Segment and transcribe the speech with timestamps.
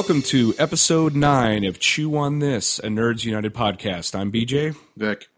[0.00, 4.18] Welcome to episode nine of Chew on This, a Nerds United podcast.
[4.18, 4.74] I'm BJ.
[4.96, 5.28] Vic.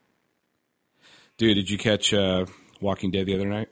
[1.36, 2.46] Dude, did you catch uh,
[2.80, 3.70] Walking Dead the other night?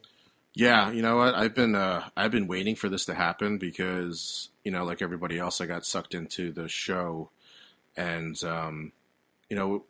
[0.52, 1.36] Yeah, you know what?
[1.36, 5.38] I've been uh, I've been waiting for this to happen because you know, like everybody
[5.38, 7.30] else, I got sucked into the show,
[7.96, 8.90] and um,
[9.48, 9.84] you know,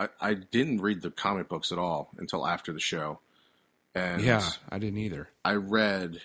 [0.00, 3.20] I, I didn't read the comic books at all until after the show,
[3.94, 5.28] and Yeah, I didn't either.
[5.44, 6.22] I read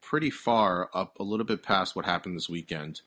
[0.00, 3.02] pretty far up a little bit past what happened this weekend.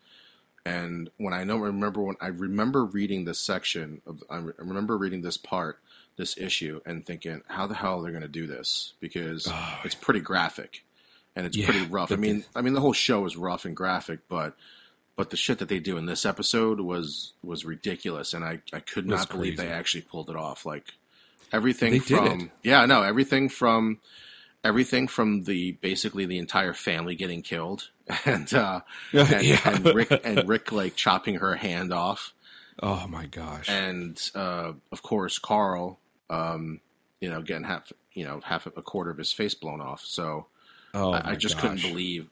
[0.66, 5.22] And when I know remember when I remember reading this section of I remember reading
[5.22, 5.80] this part,
[6.18, 8.94] this issue, and thinking, how the hell are they going to do this?
[9.00, 10.84] Because Oh, it's pretty graphic,
[11.36, 12.12] and it's Yeah, pretty rough.
[12.12, 14.56] I mean, I mean the whole show is rough and graphic, but
[15.16, 18.82] but the shit that they do in this episode was was ridiculous, and I I
[18.82, 20.64] could not believe they actually pulled it off.
[20.66, 20.94] Like
[21.52, 22.50] everything They did from it.
[22.64, 24.00] yeah, no, everything from
[24.64, 27.90] everything from the basically the entire family getting killed
[28.26, 28.82] and uh
[29.14, 29.60] and, Yeah.
[29.66, 32.34] and Rick and Rick like chopping her hand off
[32.82, 33.70] Oh my gosh.
[33.70, 36.80] and uh of course Carl um
[37.20, 40.48] you know getting half you know half a quarter of his face blown off so
[40.94, 41.62] oh, I, I just gosh.
[41.62, 42.30] couldn't believe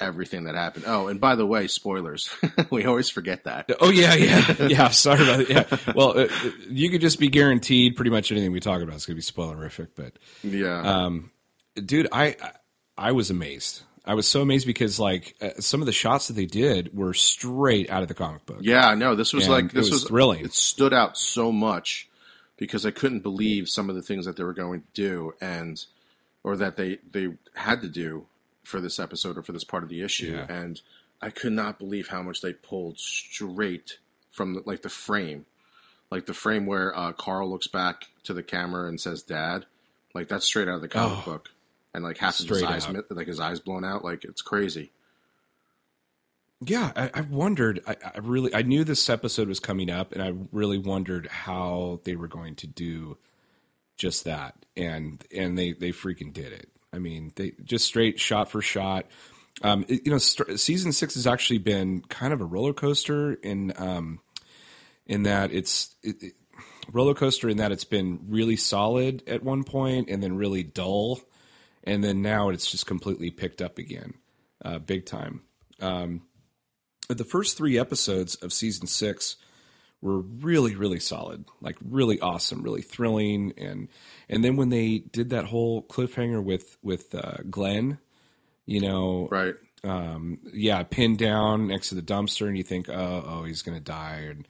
[0.00, 2.28] everything that happened oh and by the way spoilers
[2.70, 4.88] we always forget that Oh yeah, yeah, yeah.
[4.88, 5.50] Sorry about it.
[5.50, 5.64] Yeah.
[5.94, 9.06] Well, uh, uh, you could just be guaranteed pretty much anything we talk about is
[9.06, 9.88] going to be spoilerific.
[9.94, 11.30] But yeah um,
[11.74, 12.52] dude, I I-
[12.98, 13.82] I was amazed.
[14.04, 17.14] I was so amazed because like uh, some of the shots that they did were
[17.14, 18.58] straight out of the comic book.
[18.60, 20.44] Yeah, no, this was And like this was thrilling.
[20.44, 22.08] It stood out so much
[22.56, 25.84] because I couldn't believe some of the things that they were going to do and
[26.42, 28.26] or that they they had to do
[28.64, 30.46] for this episode or for this part of the issue Yeah.
[30.48, 30.80] and
[31.20, 33.98] I could not believe how much they pulled straight
[34.32, 35.46] from the, like the frame.
[36.10, 39.66] Like the frame where uh, Carl looks back to the camera and says dad.
[40.14, 41.30] Like that's straight out of the comic Oh.
[41.30, 41.50] book.
[41.94, 43.04] And like half of his eyes out.
[43.10, 44.92] like his eyes blown out like it's crazy.
[46.64, 47.80] Yeah, I, I wondered.
[47.86, 52.00] I, I really, I knew this episode was coming up, and I really wondered how
[52.04, 53.18] they were going to do
[53.96, 56.68] just that, and and they they freaking did it.
[56.92, 59.06] I mean, they just straight shot for shot.
[59.62, 63.34] Um, it- you know, st- season six has actually been kind of a roller coaster
[63.34, 64.20] in um,
[65.06, 66.32] in that it's it, it,
[66.92, 71.20] roller coaster in that it's been really solid at one point and then really dull,
[71.84, 74.14] and then now it's just completely picked up again,
[74.64, 75.42] uh, big time.
[75.80, 76.22] Um,
[77.08, 79.36] but the first three episodes of season six
[80.00, 83.86] were really really solid like really awesome really thrilling and
[84.28, 87.98] and then when they did that whole cliffhanger with with uh, glenn
[88.66, 89.54] you know Right.
[89.84, 93.80] um, yeah, pinned down next to the dumpster, and you think, oh, oh, he's gonna
[93.80, 94.46] die, and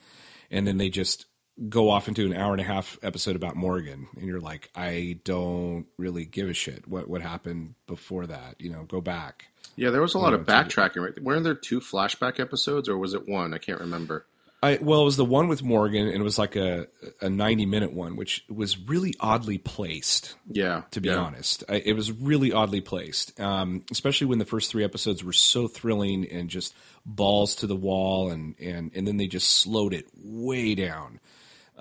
[0.51, 1.27] and then they just
[1.69, 5.19] go off into an hour and a half episode about Morgan, and you're like, I
[5.25, 8.57] don't really give a shit what what happened before that.
[8.61, 9.47] You know, go back.
[9.77, 11.03] Yeah, there was a lot of backtracking.
[11.03, 11.23] Right?
[11.23, 13.55] Weren't there two flashback episodes, or was it one?
[13.55, 14.27] I can't remember.
[14.65, 16.87] I well, it was the one with Morgan, and it was like a
[17.21, 20.37] a 90 minute one, which was really oddly placed.
[20.49, 21.17] Yeah, to be yeah.
[21.17, 21.65] honest.
[21.69, 25.67] I, it was really oddly placed, um, especially when the first three episodes were so
[25.67, 26.75] thrilling and just
[27.05, 31.19] balls to the wall, and and and then they just slowed it way down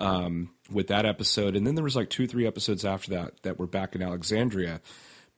[0.02, 3.58] um, with that episode, and then there was like two, three episodes after that that
[3.58, 4.80] were back in Alexandria.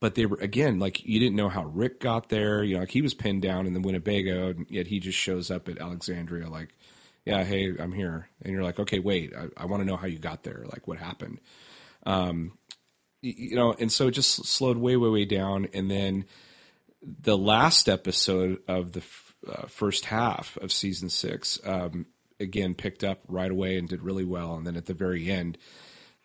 [0.01, 2.63] But they were again like you didn't know how Rick got there.
[2.63, 5.51] You know, like he was pinned down in the Winnebago, and yet he just shows
[5.51, 6.71] up at Alexandria like,
[7.25, 10.07] "Yeah, hey, I'm here," and you're like, "Okay, wait, I, I want to know how
[10.07, 10.65] you got there.
[10.71, 11.41] Like, what happened?"
[13.23, 15.69] y- you know, and so it just slowed way, way, way down.
[15.73, 16.25] And then
[17.03, 22.07] the last episode of the f- uh, first half of season six, um,
[22.41, 24.57] again, picked up right away and did really well.
[24.57, 25.59] And then at the very end,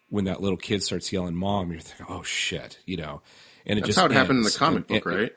[0.10, 3.22] when that little kid starts yelling "mom," you're thinking, "Oh shit," you know.
[3.66, 5.32] And it That's just how it happened in the comic And- book, and- right?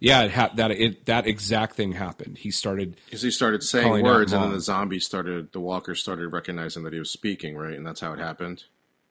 [0.00, 2.36] Yeah, it ha- that it that exact thing happened.
[2.38, 6.28] He started Because he started saying words, and then the zombies started, the walkers started
[6.32, 7.74] recognizing that he was speaking, right?
[7.74, 8.64] And that's how it happened.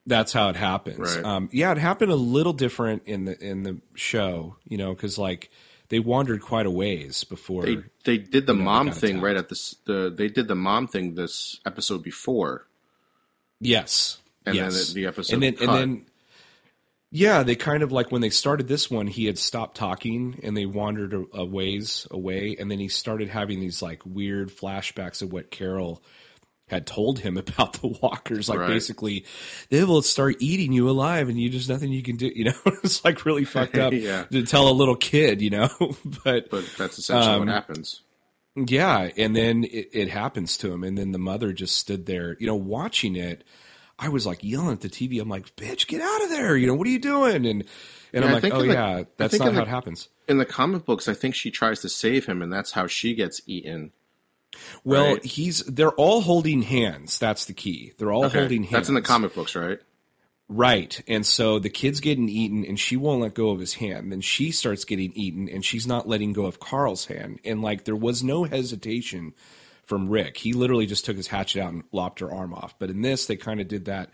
[0.06, 1.00] that's how it happens.
[1.00, 1.24] Right.
[1.24, 5.18] Um, yeah, it happened a little different in the in the show, you know, because
[5.18, 5.50] like
[5.94, 7.64] they wandered quite a ways before.
[7.64, 9.76] They they did the know, mom thing right at this.
[9.86, 12.68] The they did the mom thing this episode before,
[13.60, 14.74] yes, and yes.
[14.74, 15.70] then the, the episode and then cut.
[15.70, 16.06] and then
[17.16, 20.58] yeah, they kind of like when they started this one, he had stopped talking and
[20.58, 25.22] they wandered a, a ways away, and then he started having these like weird flashbacks
[25.22, 26.02] of what Carol
[26.70, 28.68] had told him about the walkers like Right.
[28.70, 29.26] basically
[29.70, 32.54] they will start eating you alive and you just nothing you can do you know
[32.84, 34.24] it's like really fucked up Yeah.
[34.32, 35.70] to tell a little kid you know
[36.24, 38.02] but but that's essentially Um, what happens.
[38.56, 42.38] yeah, and then it, it happens to him, and then the mother just stood there,
[42.40, 43.44] you know, watching it.
[43.98, 45.20] I was like yelling at the TV.
[45.20, 47.48] I'm like, "Bitch, get out of there!" You know, what are you doing?
[47.48, 47.64] And
[48.14, 50.46] and Yeah, I'm like, "Oh the- yeah, that's not how the- it happens." In the
[50.46, 53.92] comic books, I think she tries to save him, and that's how she gets eaten.
[54.84, 55.24] Well, Right.
[55.26, 57.18] he's they're all holding hands.
[57.20, 57.94] That's the key.
[57.98, 58.72] They're all Okay, holding hands.
[58.74, 59.80] That's in the comic books, right?
[60.50, 61.02] Right.
[61.08, 64.12] And so the kid's getting eaten and she won't let go of his hand.
[64.12, 67.40] Then she starts getting eaten and she's not letting go of Carl's hand.
[67.46, 69.34] And like there was no hesitation
[69.86, 70.38] from Rick.
[70.38, 72.78] He literally just took his hatchet out and lopped her arm off.
[72.78, 74.10] But in this, they kind of did that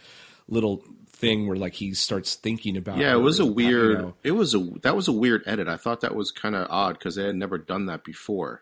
[0.48, 3.98] little thing where like he starts thinking about Yeah, it was a uh, you weird.
[4.00, 4.14] know.
[4.24, 5.68] It was a that was a weird edit.
[5.68, 8.62] I thought that was kind of odd because they had never done that before.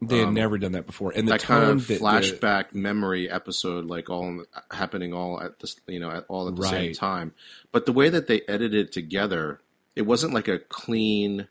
[0.00, 1.10] They had never done that before.
[1.10, 5.12] And the Um, that kind of that the- flashback memory episode, like all the- happening
[5.12, 7.34] all at this, you know, at, all at the same time.
[7.72, 9.60] But the way that they edited it together,
[9.96, 11.48] it wasn't like a clean,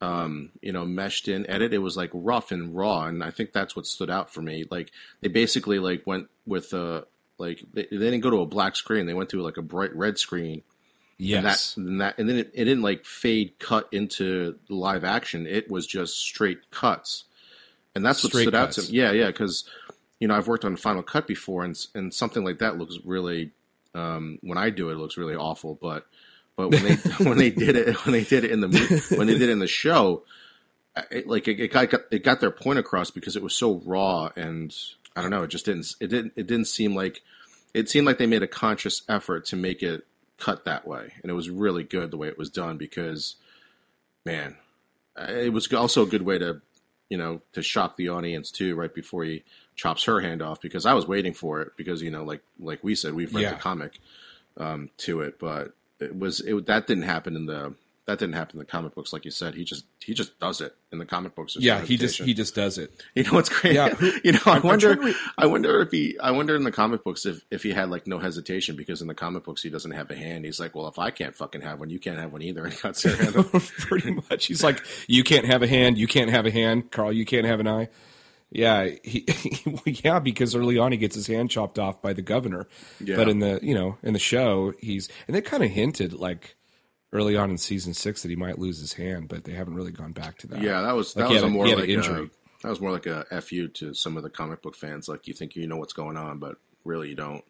[0.00, 1.72] um, you know, meshed in edit.
[1.72, 4.64] It was like rough and raw, and I think that's what stood out for me.
[4.70, 7.06] Like they basically like went with a
[7.38, 9.94] like they, they didn't go to a black screen; they went to like a bright
[9.96, 10.62] red screen.
[11.18, 11.76] yes.
[11.76, 15.46] And that, and that, and then it, it didn't like fade cut into live action.
[15.46, 17.24] It was just straight cuts,
[17.96, 18.88] and that's what stood out to me.
[18.90, 19.64] Yeah, yeah, because
[20.20, 23.52] you know I've worked on Final Cut before, and and something like that looks really.
[23.94, 25.78] Um, when I do it, it looks really awful.
[25.80, 26.06] But
[26.54, 26.94] but when they
[27.24, 29.58] when they did it when they did it in the when they did it in
[29.58, 30.22] the show,
[31.10, 34.30] it, like it, it got it got their point across because it was so raw
[34.36, 34.74] and
[35.16, 35.42] I don't know.
[35.42, 37.22] It just didn't it didn't it didn't seem like
[37.72, 40.06] it seemed like they made a conscious effort to make it
[40.38, 43.36] cut that way, and it was really good the way it was done because,
[44.24, 44.56] man,
[45.16, 46.60] it was also a good way to,
[47.08, 49.44] you know, to shock the audience too right before he
[49.74, 52.82] chops her hand off because I was waiting for it because you know like like
[52.82, 53.50] we said we've read Yeah.
[53.50, 54.00] the comic
[54.56, 57.74] um, to it, but it was it that didn't happen in the
[58.06, 60.60] that didn't happen in the comic books like you said he just he just does
[60.60, 61.56] it in the comic books.
[61.58, 63.02] Yeah, he just he just does it.
[63.14, 63.74] You know what's great?
[63.74, 63.94] Yeah,
[64.24, 64.96] you know, I wonder.
[64.96, 66.18] re- I wonder if he.
[66.18, 69.08] I wonder in the comic books if if he had like no hesitation because in
[69.08, 70.44] the comic books he doesn't have a hand.
[70.44, 72.76] He's like, well, if I can't fucking have one, you can't have one either, and
[72.76, 73.72] cuts her hand off.
[73.78, 74.46] pretty much.
[74.46, 77.46] He's like, you can't have a hand, you can't have a hand, Carl, you can't
[77.46, 77.88] have an eye.
[78.50, 79.26] Yeah, he,
[80.04, 82.68] yeah, because early on he gets his hand chopped off by the governor.
[83.02, 83.16] Yeah.
[83.16, 86.55] But in the you know in the show he's and they kind of hinted like
[87.16, 89.92] early on in season six that he might lose his hand, but they haven't really
[89.92, 90.62] gone back to that.
[90.62, 92.24] Yeah, that was that he was a a- more had an like injury.
[92.24, 92.30] A,
[92.62, 95.08] that was more like a fu to some of the comic book fans.
[95.08, 97.44] Like you think you know what's going on, but really you don't.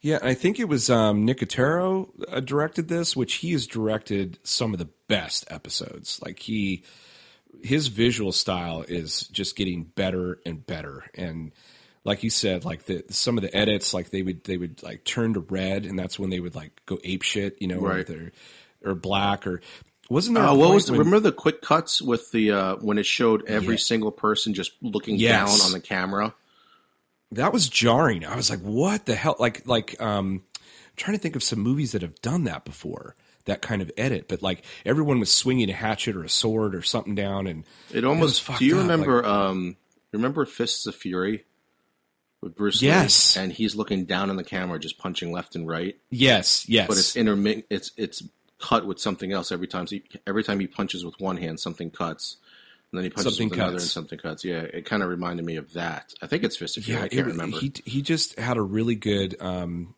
[0.00, 4.74] Yeah, I think it was um, Nicotero uh, directed this, which he has directed some
[4.74, 6.20] of the best episodes.
[6.22, 6.82] Like he,
[7.62, 11.04] his visual style is just getting better and better.
[11.14, 11.52] And
[12.04, 15.04] like you said, like the some of the edits, like they would they would like
[15.04, 17.88] turn to red, and that's when they would like go ape shit, you know, or,
[17.88, 18.06] Right.
[18.06, 18.32] they're-
[18.84, 19.62] or black, or
[20.10, 20.44] wasn't there?
[20.44, 23.44] Uh, what was the, when- remember the quick cuts with the uh, when it showed
[23.46, 23.80] every Yeah.
[23.80, 25.58] single person just looking Yes.
[25.58, 26.34] down on the camera?
[27.32, 28.24] that was jarring.
[28.24, 29.34] I was like, what the hell?
[29.40, 30.62] Like, like, um, I'm
[30.96, 34.28] trying to think of some movies that have done that before, that kind of edit.
[34.28, 38.04] But like, everyone was swinging a hatchet or a sword or something down, and It
[38.04, 38.42] almost.
[38.42, 39.24] fucked do you up, remember?
[39.26, 39.76] um,
[40.12, 41.44] remember Fists of Fury
[42.44, 43.36] with Bruce Yes.
[43.36, 45.96] Lee, and he's looking down on the camera, just punching left and right.
[46.10, 47.64] yes, yes, But it's intermittent.
[47.70, 48.22] It's it's
[48.60, 49.86] cut with something else every time.
[49.86, 52.36] He, every time he punches with one hand, something cuts,
[52.92, 54.44] and then he punches Something with another, and something cuts.
[54.44, 56.14] Yeah, it kind of reminded me of that.
[56.22, 56.98] I think it's Fist of Fury.
[57.00, 57.04] yeah.
[57.06, 57.58] I can't it- remember.
[57.58, 59.94] He he just had a really good, um,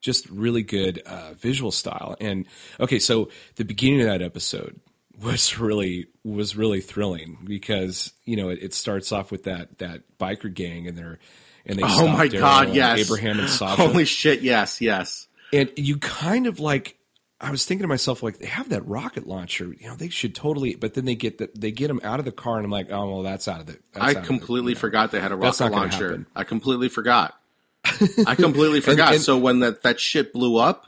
[0.00, 2.16] just really good uh, visual style.
[2.20, 2.46] And
[2.80, 4.80] okay, so the beginning of that episode
[5.22, 10.02] was really was really thrilling because you know it, it starts off with that that
[10.18, 11.20] biker gang and they're
[11.66, 12.68] and they oh my Daryl god!
[12.68, 13.82] Uh, yes, Abraham and Sasha.
[13.82, 14.40] Holy shit!
[14.42, 15.26] Yes, yes.
[15.52, 16.96] and you kind of like
[17.40, 20.34] I was thinking to myself like they have that rocket launcher, you know, they should
[20.34, 20.76] totally.
[20.76, 22.90] But then they get the, they get them out of the car, and I'm like,
[22.90, 23.78] oh well, that's out of the.
[23.92, 24.80] That's I of the- completely know.
[24.80, 26.26] forgot they had a rocket launcher.
[26.34, 27.38] I completely forgot.
[28.26, 29.14] I completely forgot.
[29.14, 30.86] and- so when that, that shit blew up,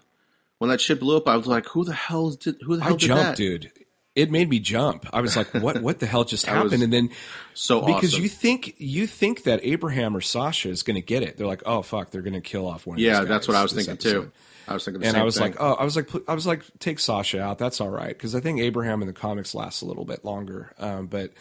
[0.58, 2.56] when that shit blew up, I was like, "Who the hell did?
[2.64, 3.70] Who the hell I did jumped, that?" dude.
[4.16, 5.06] It made me jump.
[5.12, 5.82] I was like, "What?
[5.82, 7.10] What the hell just happened?" And then
[7.54, 8.22] So because awesome.
[8.24, 11.62] you think you think that Abraham or Sasha is going to get it, they're like,
[11.66, 13.92] "Oh fuck, they're going to kill off one." of yeah, that's what I was thinking
[13.92, 14.32] episode." too.
[14.68, 15.52] I was thinking the and I was thing.
[15.52, 17.58] like, oh, I was like, I was like, take Sasha out.
[17.58, 20.72] That's all right because I think Abraham in the comics lasts a little bit longer.
[20.78, 21.34] Um, but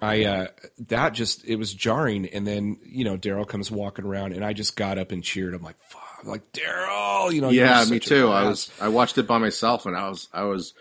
[0.00, 0.46] I uh,
[0.88, 2.26] that just it was jarring.
[2.26, 5.54] And then you know Daryl comes walking around, and I just got up and cheered.
[5.54, 8.28] I'm like, fuck, I'm like Daryl, you know, yeah, me too.
[8.28, 10.72] I was I watched it by myself, and I was I was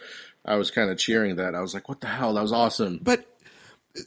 [0.45, 1.55] I was kind of cheering that.
[1.55, 2.33] I was like, "What the hell?
[2.35, 3.25] That was awesome." But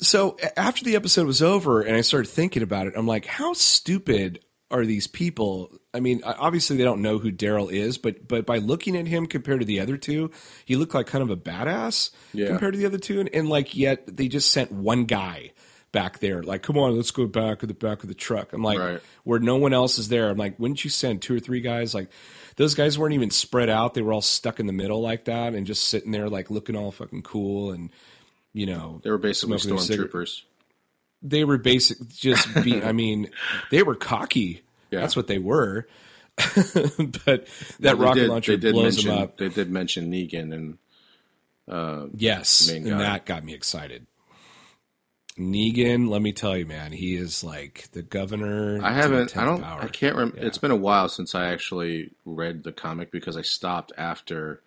[0.00, 3.52] so after the episode was over and I started thinking about it, I'm like, how
[3.54, 4.40] stupid
[4.70, 5.70] are these people?
[5.94, 9.26] I mean, obviously they don't know who Daryl is, but but by looking at him
[9.26, 10.30] compared to the other two,
[10.66, 12.48] he looked like kind of a badass Yeah.
[12.48, 15.52] compared to the other two, and, and like yet they just sent one guy
[15.90, 16.42] back there.
[16.42, 18.52] Like, come on, let's go back to the back of the truck.
[18.52, 19.00] I'm like, Right.
[19.24, 20.28] where no one else is there.
[20.28, 21.94] I'm like, wouldn't you send two or three guys?
[21.94, 22.10] Like,
[22.58, 23.94] those guys weren't even spread out.
[23.94, 26.76] They were all stuck in the middle like that and just sitting there, like looking
[26.76, 27.88] all fucking cool and,
[28.52, 30.10] you know, They were basically Smoking a cigarette.
[30.10, 30.42] stormtroopers.
[31.22, 33.30] they were basic just be I mean,
[33.70, 34.62] they were cocky.
[34.90, 35.00] Yeah.
[35.00, 35.86] That's what they were.
[36.36, 36.54] but
[37.24, 37.46] that
[37.80, 39.36] They rocket did- launcher blows mention, them up.
[39.38, 40.78] They did mention Negan, and
[41.68, 44.06] uh, Yes, main and that got me excited.
[45.38, 48.80] Negan, let me tell you, man, he is like the governor.
[48.82, 49.36] I haven't.
[49.36, 49.62] I don't.
[49.62, 49.82] Power.
[49.82, 50.38] I can't remember.
[50.38, 50.46] Yeah.
[50.46, 54.62] It's been a while since I actually read the comic because I stopped after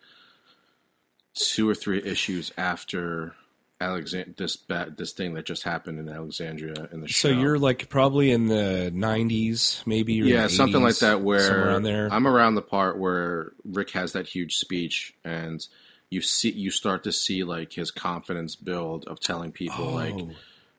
[1.34, 3.34] two or three issues after
[3.80, 7.28] Alexand this bat this thing that just happened in Alexandria in the show.
[7.28, 10.14] So you're like probably in the '90s, maybe.
[10.14, 11.20] Yeah, something 80s, like that.
[11.20, 12.08] Where around there.
[12.10, 15.66] I'm around the part where Rick has that huge speech, and
[16.08, 20.14] you see you start to see like his confidence build of telling people like.
[20.14, 20.30] Oh.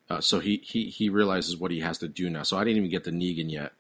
[0.10, 2.44] Uh, so he, he he realizes what he has to do now.
[2.44, 3.72] So I didn't even get the Negan yet,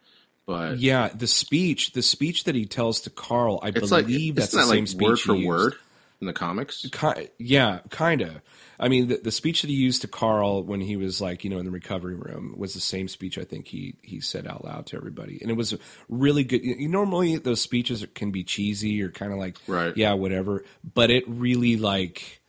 [0.46, 4.36] but Yeah, the speech, the speech that he tells to Carl, I it's like believe
[4.36, 5.76] that's the same like speech word for word
[6.22, 6.86] in the comics.
[6.92, 8.42] Ki- yeah, kind of.
[8.80, 11.50] I mean, the, the speech that he used to Carl when he was like, you
[11.50, 14.64] know, in the recovery room was the same speech I think he he said out
[14.64, 15.76] loud to everybody, and it was
[16.10, 16.64] really good.
[16.64, 19.96] You, normally, those speeches can be cheesy or kind of like, Right.
[19.96, 20.64] yeah, whatever.
[20.94, 22.42] But it really like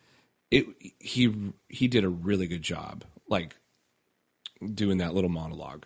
[0.50, 0.66] it.
[1.00, 3.54] He he did a really good job, like
[4.73, 5.85] doing that little monologue.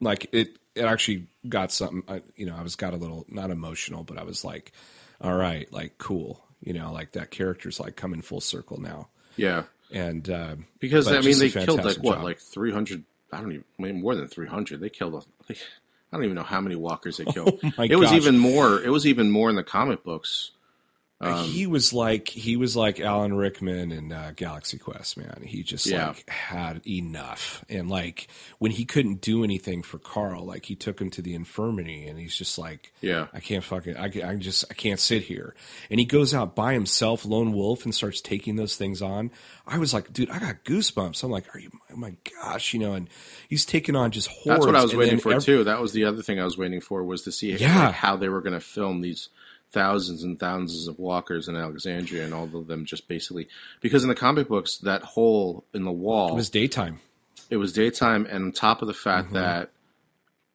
[0.00, 2.02] Like it, it actually got something.
[2.08, 4.72] I, you know, I was got a little not emotional, but I was like,
[5.20, 6.42] all right, like cool.
[6.60, 9.08] You know, like that character's like coming full circle now.
[9.36, 12.24] Yeah, And uh, because I mean they killed like what job.
[12.24, 13.04] like three hundred.
[13.32, 14.80] I don't even I mean, more than three hundred.
[14.80, 15.14] They killed.
[15.50, 17.58] A, I don't even know how many walkers they killed.
[17.62, 18.80] Oh it was even more.
[18.82, 20.52] It was even more in the comic books.
[21.18, 25.42] Um, he was like he was like Alan Rickman in uh, Galaxy Quest, man.
[25.46, 26.08] He just Yeah.
[26.08, 31.00] like had enough, and like when he couldn't do anything for Carl, like he took
[31.00, 33.28] him to the infirmary, and he's just like, Yeah.
[33.32, 35.54] I can't fucking, I, can- I just, I can't sit here.
[35.90, 39.30] And he goes out by himself, lone wolf, and starts taking those things on.
[39.66, 41.22] I was like, dude, I got goosebumps.
[41.24, 41.70] I'm like, are you?
[41.90, 42.92] Oh my gosh, you know.
[42.92, 43.08] And
[43.48, 44.46] he's taking on just hordes.
[44.46, 45.64] That's what I was waiting for ev- too.
[45.64, 47.86] That was the other thing I was waiting for was to see Yeah.
[47.86, 49.30] like, how they were going to film these
[49.72, 53.48] thousands and thousands of walkers in Alexandria and all of them just basically
[53.80, 57.00] because in the comic books that hole in the wall It was daytime.
[57.50, 59.34] it was daytime and on top of the fact Mm-hmm.
[59.36, 59.70] that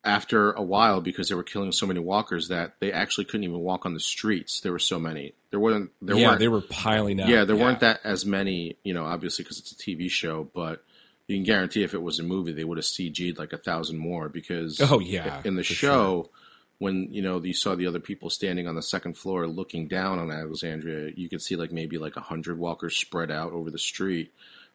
[0.03, 3.60] after a while because they were killing so many walkers that they actually couldn't even
[3.60, 6.62] walk on the streets there were so many there wasn't there yeah, weren't they were
[6.62, 7.30] piling up.
[7.30, 10.84] yeah there weren't that as many you know obviously because it's a tv show but
[11.27, 14.00] you can guarantee if it was a movie they would have cg'd like a thousand
[14.00, 16.30] more because Oh, yeah, in the show
[16.82, 20.18] when you know you saw the other people standing on the second floor looking down
[20.18, 23.78] on alexandria you could see like maybe like a hundred walkers spread out over the
[23.78, 24.32] street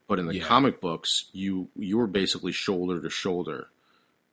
[0.06, 0.44] but in the Yeah.
[0.44, 3.68] comic books you you were basically shoulder to shoulder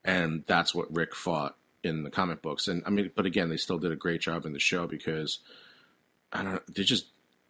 [0.04, 3.56] and that's what rick fought in the comic books and i mean but again they
[3.56, 5.40] still did a great job in the show because
[6.32, 7.06] i don't know they just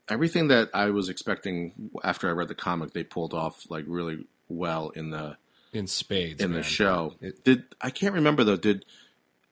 [0.09, 4.25] everything that i was expecting after i read the comic they pulled off like really
[4.49, 5.37] well in the
[5.73, 6.61] in spades in man.
[6.61, 7.14] the show.
[7.21, 8.54] It- did I can't remember though?
[8.57, 8.85] Did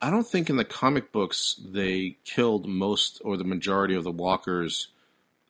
[0.05, 4.11] I don't think in the comic books they killed most or the majority of the
[4.11, 4.89] walkers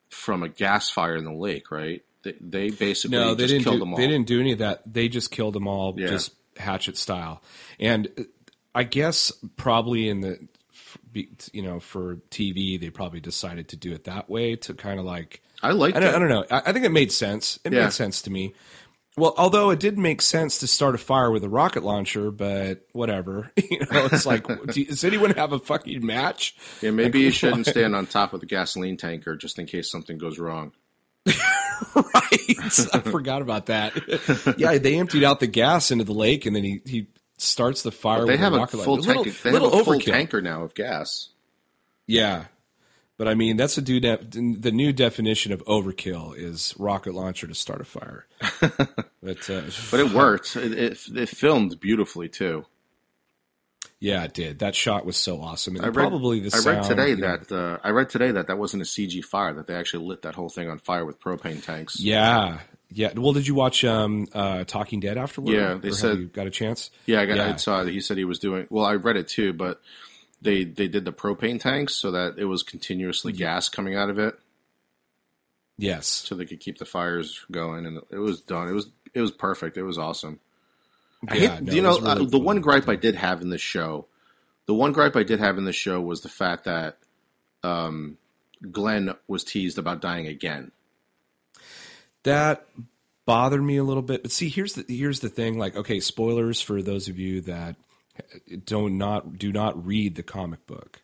[0.10, 2.04] from a gas fire in the lake, right?
[2.24, 3.64] They, they basically No, they just didn't.
[3.64, 3.98] killed Do, them all.
[4.00, 4.82] they didn't do any of that.
[4.92, 6.08] They just killed them all, Yeah.
[6.08, 7.42] just hatchet style.
[7.80, 8.24] And uh,
[8.76, 10.40] I guess probably in the,
[11.52, 15.06] you know, for TV, they probably decided to do it that way to kind of
[15.06, 15.42] like.
[15.62, 16.46] I like I don't, I don't know.
[16.52, 17.60] I, I think it made sense.
[17.64, 17.84] It Yeah.
[17.86, 18.54] made sense to me.
[19.16, 22.86] Well, although it did make sense to start a fire with a rocket launcher, but
[22.94, 23.52] whatever.
[23.70, 26.56] You know, it's like, do, does anyone have a fucking match?
[26.82, 27.72] Yeah, maybe Like, you shouldn't why?
[27.72, 30.72] stand on top of the gasoline tanker just in case something goes wrong.
[31.96, 32.90] right.
[32.94, 34.56] I forgot about that.
[34.58, 37.92] yeah, they emptied out the gas into the lake, and then he, he starts the
[37.92, 38.26] fire.
[38.26, 39.14] They with have a rocket full launcher.
[39.14, 39.26] tank.
[39.26, 41.30] Little, They have little a full tanker now of gas.
[42.08, 42.46] Yeah,
[43.18, 44.04] but I mean that's a dude.
[44.04, 48.26] The new definition of overkill is rocket launcher to start a fire.
[49.22, 50.56] but uh, But it worked.
[50.56, 52.66] It, it, it filmed beautifully too.
[54.00, 54.60] yeah, it did.
[54.60, 55.76] That shot was so awesome.
[55.76, 58.32] And I read, probably the I read today you know, that uh, I read today
[58.32, 59.54] that that wasn't a CG fire.
[59.54, 62.00] That they actually lit that whole thing on fire with propane tanks.
[62.00, 62.60] Yeah,
[62.92, 63.14] yeah.
[63.16, 65.54] Well, did you watch um, uh, Talking Dead afterward?
[65.54, 66.92] Yeah, they said- you got a chance.
[67.06, 67.54] Yeah, I, got, Yeah.
[67.54, 68.68] I saw that he said he was doing.
[68.70, 69.80] Well, I read it too, but
[70.44, 73.40] they they did the propane tanks so that it was continuously Mm-hmm.
[73.40, 74.36] gas coming out of it,
[75.78, 76.08] Yes.
[76.08, 78.68] so they could keep the fires going, and it was done.
[78.68, 79.78] It was it was perfect.
[79.78, 80.40] It was awesome.
[81.28, 83.50] I Yeah, hate, no, you know, really uh, the one gripe I did have in
[83.50, 84.08] this show,
[84.66, 86.98] the one gripe I did have in the show was the fact that
[87.64, 88.18] um,
[88.72, 90.72] Glenn was teased about dying again.
[92.24, 92.66] That
[93.26, 94.22] bothered me a little bit.
[94.24, 95.58] But see, here's the here's the thing.
[95.58, 97.76] Like, okay, spoilers for those of you that
[98.66, 101.02] don't not do not read the comic book.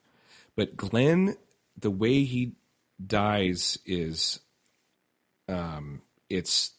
[0.56, 1.36] But Glenn,
[1.78, 2.54] the way he
[3.06, 4.40] dies is,
[5.48, 6.72] um, it's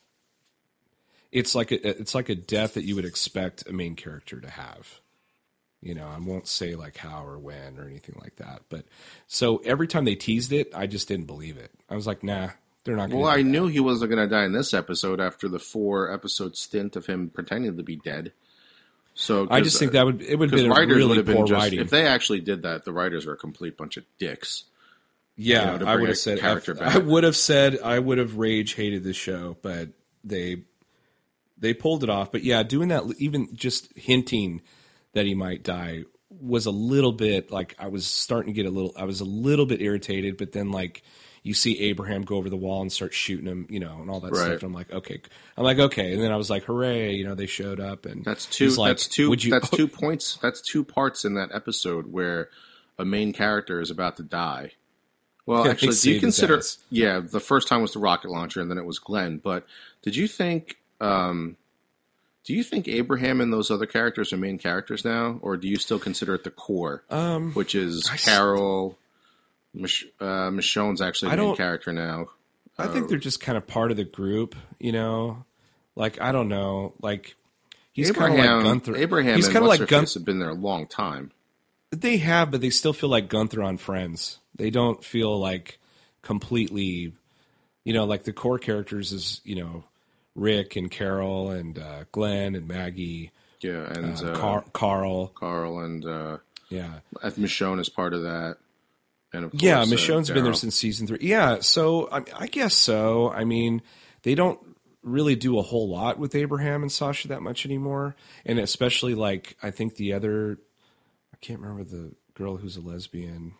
[1.32, 4.50] it's like a it's like a death that you would expect a main character to
[4.50, 5.00] have.
[5.82, 8.62] You know, I won't say like how or when or anything like that.
[8.68, 8.84] But
[9.26, 11.70] so every time they teased it, I just didn't believe it.
[11.88, 12.50] I was like, nah,
[12.84, 13.08] they're not.
[13.08, 13.44] Gonna Well, I that.
[13.44, 17.06] knew he wasn't going to die in this episode after the four episode stint of
[17.06, 18.32] him pretending to be dead.
[19.14, 21.16] So I just think that would it would uh, have been a writers would really
[21.16, 21.80] have been poor just writing.
[21.80, 24.64] if they actually did that, the writers are a complete bunch of dicks.
[25.36, 26.96] Yeah, you know, I would have said character I.
[26.96, 29.90] I would have said I would have rage hated the show, but
[30.24, 30.64] they
[31.58, 32.32] they pulled it off.
[32.32, 34.62] But yeah, doing that, even just hinting
[35.12, 38.70] that he might die, was a little bit like I was starting to get a
[38.70, 38.92] little.
[38.96, 41.02] I was a little bit irritated, but then like
[41.42, 44.20] you see Abraham go over the wall and start shooting him, you know, and all
[44.20, 44.40] that Right.
[44.40, 44.52] stuff.
[44.54, 45.20] And I'm like, okay,
[45.56, 48.24] I'm like, okay, and then I was like, hooray, you know, they showed up, and
[48.24, 48.68] That's two.
[48.70, 49.30] like, that's two.
[49.30, 49.50] Would you?
[49.50, 50.38] that's two points.
[50.42, 52.50] That's two parts in that episode where
[52.98, 54.72] a main character is about to die.
[55.46, 56.60] Well, Yeah, actually, do you consider?
[56.90, 59.38] Yeah, the first time was the rocket launcher, and then it was Glenn.
[59.38, 59.66] But
[60.02, 60.76] did you think?
[61.00, 61.56] Um,
[62.44, 65.76] do you think Abraham and those other characters are main characters now, or do you
[65.76, 68.98] still consider it the core, um, which is I Carol?
[69.74, 72.26] Mich- uh, Michonne's actually the main character now.
[72.78, 75.44] I think they're just kind of part of the group, you know.
[75.96, 77.36] Like I don't know, like
[77.92, 78.96] he's kind of like Gunther.
[78.96, 80.18] Abraham he's and kind of like Gunther.
[80.20, 81.32] have been there a long time.
[81.90, 84.38] They have, but they still feel like Gunther on Friends.
[84.54, 85.78] They don't feel like
[86.22, 87.12] completely,
[87.84, 89.84] you know, like the core characters is you know
[90.34, 93.30] Rick and Carol and uh, Glenn and Maggie,
[93.60, 95.28] Yeah, and uh, uh, Car- Carl.
[95.28, 96.38] Carl and uh,
[96.70, 98.56] Yeah, Michonne is part of that.
[99.32, 99.80] And of course, yeah.
[99.80, 101.18] uh, Michonne's been there since season three.
[101.20, 103.30] Yeah, so I, I guess so.
[103.30, 103.82] I mean,
[104.22, 104.58] they don't
[105.02, 109.56] really do a whole lot with Abraham and Sasha that much anymore, and especially like
[109.62, 110.58] I think the other,
[111.32, 113.54] I can't remember the girl who's a lesbian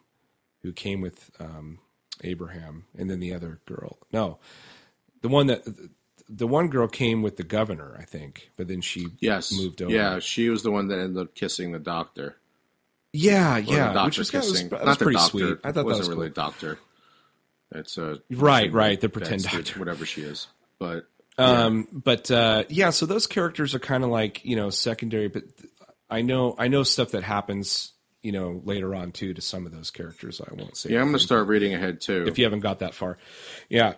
[0.63, 1.79] who came with um,
[2.23, 3.99] Abraham, and then the other girl.
[4.13, 4.39] No,
[5.23, 5.63] the one that
[6.29, 9.93] the one girl came with the governor, I think, but then she Yes, moved over.
[9.93, 12.37] Yeah, she was the one that ended up kissing the doctor.
[13.13, 14.69] Yeah, yeah, which was, that was, kissing.
[14.71, 15.31] that was Not the pretty doctor.
[15.31, 15.59] sweet.
[15.65, 16.43] I thought it that wasn't was really cool.
[16.45, 16.79] a doctor.
[17.73, 19.79] It's a Right, right, the pretend doctor.
[19.79, 20.49] whatever she is.
[20.79, 21.05] But
[21.39, 25.45] Um, but uh, yeah, so those characters are kind of like you know secondary, but
[26.09, 27.93] I know I know stuff that happens
[28.23, 30.41] you know later on too to some of those characters.
[30.41, 30.91] I won't say.
[30.91, 32.25] yeah, I'm going to start reading ahead too.
[32.27, 33.19] if you haven't got that far.
[33.69, 33.95] Yeah.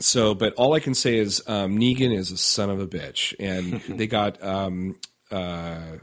[0.00, 3.32] So, but all I can say is um, Negan is a son of a bitch,
[3.38, 4.98] and they got um,
[5.30, 5.98] uh,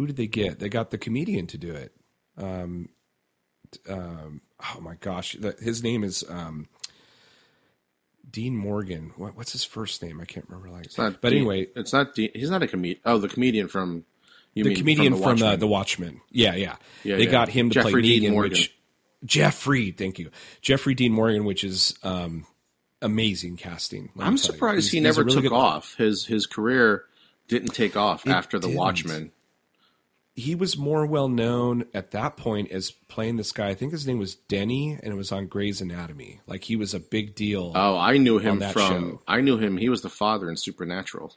[0.00, 0.58] who did they get?
[0.60, 1.92] They got the comedian to do it.
[2.38, 2.88] Um,
[3.86, 4.40] um,
[4.74, 6.68] oh my gosh, his name is um,
[8.30, 9.12] Dean Morgan.
[9.18, 10.18] What, what's his first name?
[10.22, 10.70] I can't remember.
[10.70, 12.14] Like, but Dean- anyway, it's not.
[12.14, 13.00] Dean, he's not a comedian.
[13.04, 14.06] Oh, the comedian from
[14.54, 15.60] you the mean comedian from from, the, uh, Watchmen.
[15.60, 16.20] the Watchmen.
[16.30, 16.76] Yeah, yeah.
[17.04, 17.30] Yeah, they yeah.
[17.30, 18.52] got him to Jeffrey play Dean Negan, Morgan.
[18.52, 18.74] which
[19.26, 20.30] Jeff Freed, thank you,
[20.62, 22.46] Jeffrey Dean Morgan, which is um,
[23.02, 24.08] amazing casting.
[24.18, 25.94] I'm surprised He's- he never really took off.
[25.96, 27.04] His his career
[27.48, 28.78] didn't take off It after the didn't.
[28.78, 29.32] Watchmen.
[30.36, 33.68] He was more well known at that point as playing this guy.
[33.68, 36.40] I think his name was Denny, and it was on Grey's Anatomy.
[36.46, 37.72] Like he was a big deal.
[37.74, 38.72] Oh, I knew him from.
[38.72, 39.22] show.
[39.28, 39.76] I knew him.
[39.76, 41.34] He was the father in Supernatural.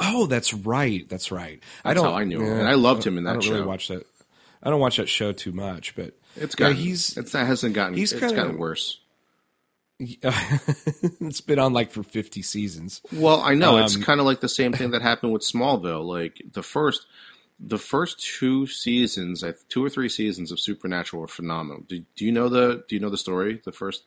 [0.00, 1.62] oh, that's right, that's right.
[1.84, 2.04] I don't.
[2.04, 2.46] how I knew him.
[2.46, 3.66] yeah, And I loved I him in don't that really show.
[3.66, 4.06] watch that.
[4.62, 6.76] I don't watch that show too much, but It's yeah, gotten.
[6.76, 7.94] he's It's that hasn't gotten.
[7.96, 8.98] he's it's kinda- gotten worse.
[10.00, 13.02] it's been on like for fifty seasons.
[13.12, 16.04] Well, I know it's Um, kind of like the same thing that happened with Smallville.
[16.06, 17.06] Like the first,
[17.60, 21.82] the first two seasons, two or three seasons of Supernatural were phenomenal.
[21.86, 23.60] Do, do you know the Do you know the story?
[23.64, 24.04] The first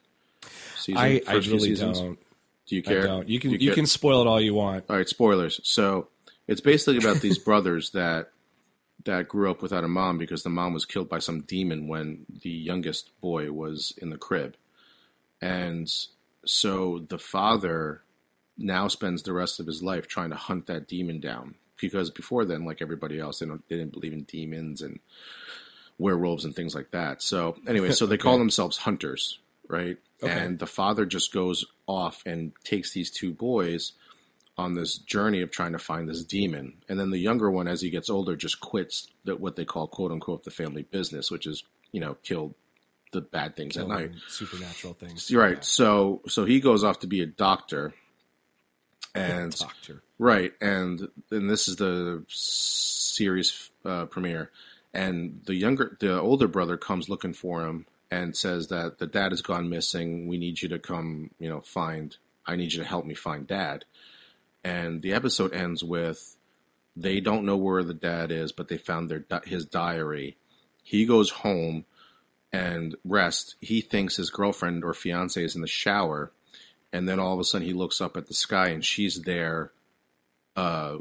[0.76, 0.98] season.
[1.00, 2.00] I, I first few really seasons?
[2.00, 2.20] don't.
[2.66, 3.04] Do you I care?
[3.04, 3.30] don't.
[3.30, 3.76] You can Do you, care?
[3.76, 4.86] can spoil it all you want.
[4.90, 5.60] All right, spoilers.
[5.64, 6.08] So
[6.48, 8.32] it's basically about these brothers that
[9.06, 12.26] that grew up without a mom because the mom was killed by some demon when
[12.42, 14.56] the youngest boy was in the crib,
[15.42, 15.94] and
[16.46, 18.02] so the father
[18.58, 21.56] now spends the rest of his life trying to hunt that demon down
[21.90, 25.00] because before then, like everybody else, they, don't, they didn't believe in demons and
[25.98, 27.22] werewolves and things like that.
[27.22, 29.98] So anyway, so they call themselves hunters, right?
[30.22, 30.32] Okay.
[30.32, 33.94] And the father just goes off and takes these two boys
[34.58, 36.74] on this journey of trying to find this demon.
[36.88, 39.88] And then the younger one, as he gets older, just quits the, what they call
[39.88, 42.56] "quote unquote" the family business, which is you know kill
[43.12, 44.12] the bad things at night.
[44.28, 45.32] supernatural things.
[45.34, 45.64] Right.
[45.64, 48.03] So so he goes off to be a doctor, Yeah.
[49.16, 50.04] And Doctor.
[50.20, 54.52] Right, and and this is the series uh, premiere,
[54.94, 59.32] and the younger, the older brother comes looking for him and says that the dad
[59.32, 60.28] has gone missing.
[60.28, 63.48] We need you to come, you know, find I need you to help me find
[63.48, 63.86] dad.
[64.64, 66.38] And the episode ends with
[66.96, 70.38] they don't know where the dad is, but they found their his diary.
[70.84, 71.86] He goes home
[72.52, 73.56] and rests.
[73.60, 76.32] He thinks his girlfriend or fiance is in the shower,
[76.94, 79.72] and then all of a sudden he looks up at the sky and she's there,
[80.56, 80.98] uh,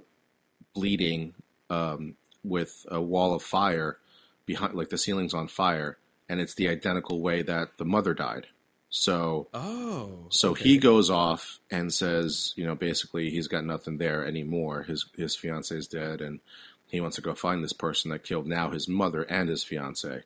[0.74, 1.34] bleeding,
[1.70, 3.98] um, with a wall of fire
[4.46, 8.46] behind, like the ceiling's on fire, and it's the identical way that the mother died.
[8.88, 10.64] So, oh, so okay.
[10.64, 14.82] he goes off and says, you know, basically he's got nothing there anymore.
[14.82, 16.40] His his fiance is dead, and
[16.88, 20.24] he wants to go find this person that killed now his mother and his fiance.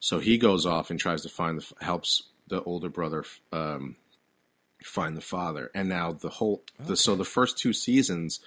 [0.00, 3.96] So he goes off and tries to find the helps the older brother um,
[4.82, 8.40] find the father, and now the whole the, so the first two seasons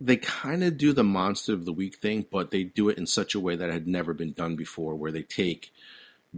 [0.00, 3.06] they kind of do the monster of the week thing, but they do it in
[3.06, 5.72] such a way that had never been done before, where they take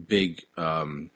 [0.07, 1.11] big, um,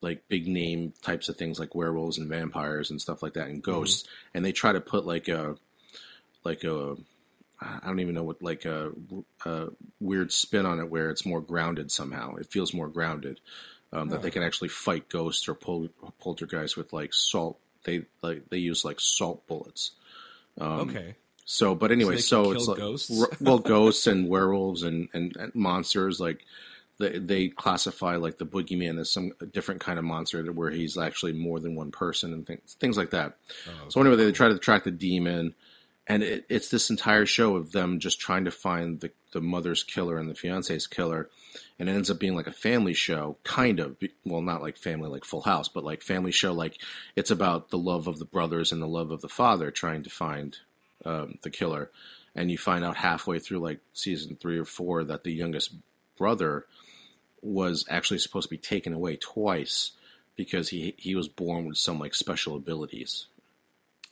[0.00, 3.62] like big name types of things like werewolves and vampires and stuff like that and
[3.62, 4.36] ghosts, mm-hmm.
[4.38, 5.56] and they try to put like a,
[6.42, 6.96] like a,
[7.60, 8.92] I don't even know what like a,
[9.44, 9.68] a,
[10.00, 12.36] weird spin on it where it's more grounded somehow.
[12.36, 13.40] It feels more grounded.
[13.92, 15.88] Um, that they can actually fight ghosts or pol-
[16.20, 17.58] poltergeists with like salt.
[17.82, 19.92] They like they use like salt bullets.
[20.58, 21.16] Um, okay.
[21.44, 23.26] So, but anyway, so, so it's like ghosts?
[23.40, 26.20] well, ghosts and werewolves and, and, and, monsters.
[26.20, 26.44] Like
[27.00, 31.32] they, they classify like the boogeyman as some different kind of monster where he's actually
[31.32, 33.36] more than one person and things things like that.
[33.66, 33.84] Oh, okay.
[33.88, 35.56] So anyway, they try to track the demon,
[36.06, 39.82] and it, it's this entire show of them just trying to find the the mother's
[39.82, 41.30] killer and the fiance's killer,
[41.78, 43.96] and it ends up being like a family show, kind of.
[44.24, 46.52] Well, not like family like Full House, but like family show.
[46.52, 46.78] Like
[47.16, 50.10] it's about the love of the brothers and the love of the father trying to
[50.10, 50.58] find
[51.04, 51.90] um, the killer,
[52.34, 55.74] and you find out halfway through like season three or four that the youngest
[56.16, 56.66] brother
[57.42, 59.92] was actually supposed to be taken away twice
[60.36, 63.26] because he he was born with some like special abilities.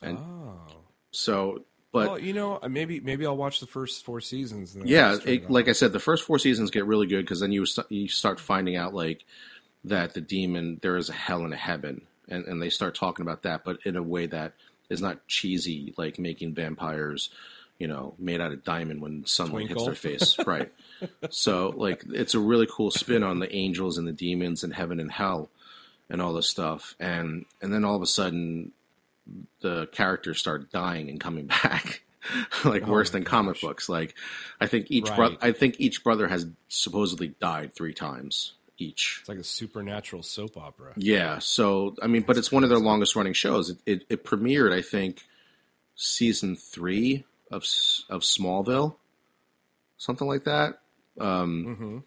[0.01, 0.75] And oh.
[1.11, 4.77] so but well, you know, uh, maybe maybe I'll watch the first four seasons.
[4.83, 7.65] yeah, it, like I said, the first four seasons get really good because then you
[7.89, 9.25] you start finding out like
[9.85, 13.23] that the demon there is a hell and a heaven, and and they start talking
[13.23, 14.53] about that, but in a way that
[14.89, 17.29] is not cheesy, like making vampires,
[17.77, 19.87] you know, made out of diamond when sunlight Twinkle.
[19.87, 20.37] hits their face.
[20.45, 20.71] right.
[21.29, 24.99] So, like, it's a really cool spin on the angels and the demons and heaven
[24.99, 25.49] and hell
[26.09, 26.95] and all this stuff.
[26.99, 28.73] And and then all of a sudden,
[29.61, 32.03] the characters start dying and coming back.
[32.65, 33.31] like oh worse than gosh.
[33.31, 33.87] comic books.
[33.87, 34.15] Like
[34.59, 35.15] I think each right.
[35.15, 39.17] brother I think each brother has supposedly died three times each.
[39.21, 40.93] It's like a supernatural soap opera.
[40.97, 41.39] Yeah.
[41.39, 43.69] So I mean, but it's one of their longest running shows.
[43.69, 45.23] It, it, it premiered, I think,
[45.95, 47.63] season three of
[48.09, 48.95] of Smallville,
[49.97, 50.79] something like that.
[51.19, 51.97] Um, mm-hmm.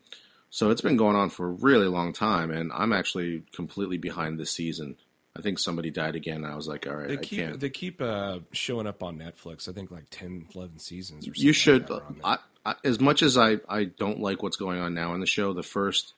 [0.51, 4.39] So it's been going on for a really long time, and I'm actually completely behind
[4.39, 4.97] this season.
[5.37, 6.45] I think somebody died again.
[6.45, 7.61] I was like, all right, they I keep, can't.
[7.61, 9.69] They keep uh, showing up on Netflix.
[9.69, 11.47] I think like 10, 11 seasons or something.
[11.47, 11.89] You should.
[11.89, 15.21] Like I, I, as much as I, I don't like what's going on now in
[15.21, 16.13] the show, the first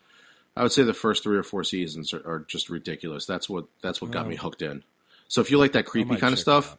[0.56, 3.26] I would say the first three or four seasons are, are just ridiculous.
[3.26, 4.84] That's what that's what got me hooked in.
[5.26, 6.76] So if you like that creepy kind of stuff,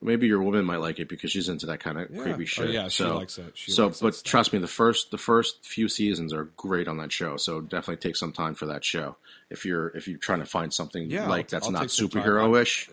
[0.00, 2.22] maybe your woman might like it because she's into that kind of yeah.
[2.22, 2.68] creepy shit.
[2.68, 3.52] Oh, yeah, she so, likes it.
[3.56, 6.98] She so, likes but trust me, the first the first few seasons are great on
[6.98, 7.36] that show.
[7.36, 9.16] So definitely take some time for that show
[9.50, 12.60] if you're if you're trying to find something yeah, like I'll, that's I'll not superhero
[12.60, 12.90] ish.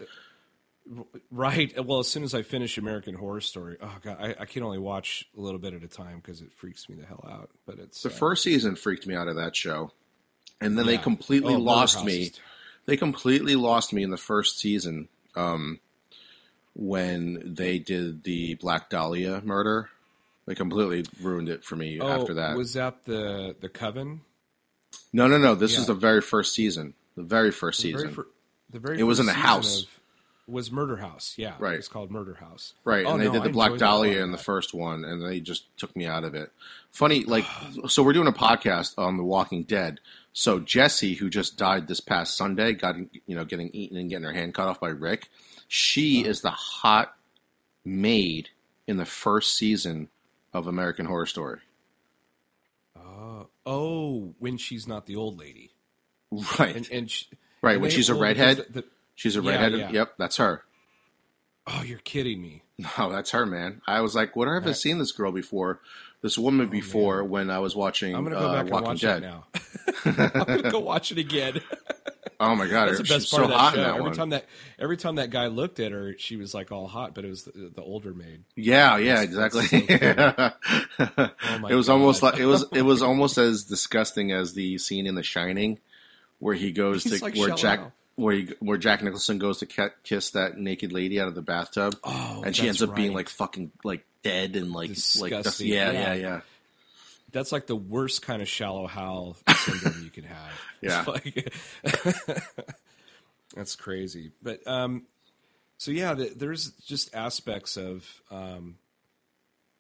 [1.30, 1.86] Right.
[1.86, 4.80] Well, as soon as I finish American Horror Story, oh god, I, I can only
[4.80, 7.50] watch a little bit at a time because it freaks me the hell out.
[7.66, 9.92] But it's the uh, first season freaked me out of that show
[10.60, 10.92] and then Yeah.
[10.92, 12.32] they completely Oh, lost me.
[12.86, 15.80] They completely lost me in the first season um,
[16.76, 19.90] when they did the Black Dahlia murder.
[20.48, 22.58] They completely ruined it for me oh, after that.
[22.58, 24.22] was that the the Coven?
[25.14, 25.56] no, no, no.
[25.56, 25.82] This Yeah.
[25.82, 26.94] is the very first season.
[27.16, 28.02] The very first The season.
[28.02, 28.28] very, fir-
[28.72, 29.84] the very It was in the house.
[29.84, 29.90] of-
[30.48, 31.36] was Murder House.
[31.38, 31.76] Yeah, Right.
[31.76, 32.74] It's called Murder House.
[32.84, 34.32] Right, Oh, and they no, did the I Black enjoyed that a lot Dahlia in
[34.32, 36.52] the first one, and they just took me out of it.
[36.90, 37.46] Funny, like,
[37.88, 40.02] so we're doing a podcast on The Walking Dead.
[40.34, 44.26] So Jesse, who just died this past Sunday, got you know getting eaten and getting
[44.26, 45.30] her hand cut off by Rick.
[45.74, 47.16] She is the hot
[47.86, 48.50] maid
[48.88, 50.10] in the first season
[50.52, 51.60] of American Horror Story.
[52.98, 55.72] Oh, oh, when she's not the old lady,
[56.60, 57.26] Right, and and she,
[57.62, 57.74] right.
[57.74, 59.80] and When she's a redhead, the- the- she's a Yeah, redhead.
[59.80, 59.92] yeah.
[59.92, 60.66] Yep, that's her.
[61.68, 62.64] oh, you're kidding me.
[62.98, 63.82] No, that's her, man.
[63.88, 65.80] I was like, where have I seen this girl before?
[66.22, 69.24] This woman before when I was watching I'm gonna go uh, back and watch Dead.
[69.24, 69.46] that now.
[70.44, 71.62] I'm gonna go watch it again.
[72.44, 73.80] Oh my god, That's the she's best part so of that hot show.
[73.82, 74.14] that every one.
[74.14, 74.46] time that
[74.80, 77.44] every time that guy looked at her, she was like all hot, but it was
[77.44, 78.44] the, the older maid.
[78.56, 79.98] Yeah, yeah, That's- exactly.
[79.98, 80.56] that's
[81.00, 81.94] Oh it was God.
[81.94, 85.80] almost like it was it was almost as disgusting as the scene in The Shining
[86.40, 87.92] where he goes He's to like where Jack Out.
[88.16, 91.42] where he, where Jack Nicholson goes to ki- kiss that naked lady out of the
[91.44, 95.68] bathtub, Oh, and she ends up being like fucking like dead and like like Disgusting.
[95.68, 96.02] yeah, Yeah.
[96.02, 96.42] yeah, yeah.
[97.32, 100.52] That's like the worst kind of shallow Hal syndrome you can have.
[100.82, 101.04] Yeah.
[101.08, 101.54] Like-
[103.56, 104.32] that's crazy.
[104.42, 105.04] But um,
[105.78, 108.78] so yeah, the, there's just aspects of um,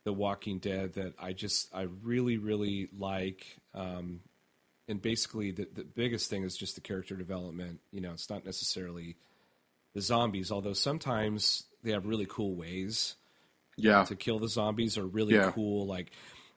[0.03, 3.45] the Walking Dead that I just I really really like.
[3.73, 4.21] Um,
[4.87, 7.79] and basically, the the biggest thing is just the character development.
[7.91, 9.15] You know, it's not necessarily
[9.95, 13.15] the zombies, although sometimes they have really cool ways
[13.75, 14.03] Yeah.
[14.05, 15.51] to kill the zombies are really Yeah.
[15.51, 15.85] cool.
[15.85, 16.11] Like,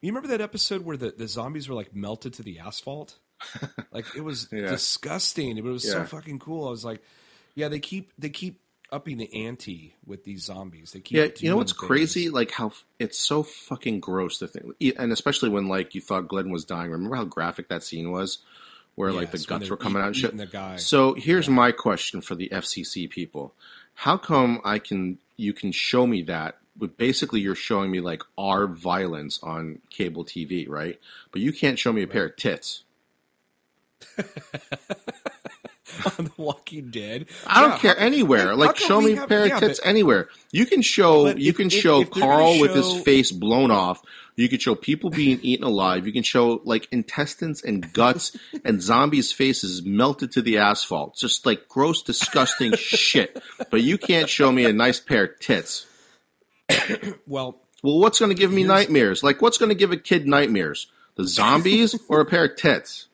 [0.06, 3.16] you remember that episode where the, the zombies were like melted to the asphalt?
[3.92, 4.66] like it was Yeah.
[4.68, 6.66] disgusting, but it was so fucking cool.
[6.66, 7.02] I was like,
[7.54, 8.60] yeah, they keep they keep
[8.92, 10.92] upping the ante with these zombies.
[10.92, 11.86] They keep Yeah, you know what's things.
[11.86, 12.30] crazy?
[12.30, 16.28] Like how it's so fucking gross to think, e- and especially when like you thought
[16.28, 16.90] Glenn was dying.
[16.90, 18.38] Remember how graphic that scene was,
[18.94, 20.36] where like the guts were coming eat- out and shit.
[20.36, 20.76] the guy.
[20.76, 23.52] So here's my question for the FCC people:
[23.94, 26.58] How come I can you can show me that?
[26.76, 30.98] But basically, you're showing me like our violence on cable TV, right?
[31.30, 32.82] But you can't show me a pair of tits.
[36.18, 37.26] on The Walking Dead.
[37.46, 38.48] I don't care anywhere.
[38.48, 40.28] how Like, show me have- a pair yeah, of tits but- anywhere.
[40.50, 41.26] You can show.
[41.28, 44.02] You if- can if- show if Carl with his face blown off.
[44.36, 46.08] You can show people being eaten alive.
[46.08, 51.14] You can show like intestines and guts and zombies' faces melted to the asphalt.
[51.16, 53.40] Just like gross, disgusting shit.
[53.70, 55.86] But you can't show me a nice pair of tits.
[57.26, 59.22] Well, Well, what's going to give me nightmares?
[59.22, 60.86] Like, what's going to give a kid nightmares?
[61.16, 63.08] The zombies or a pair of tits?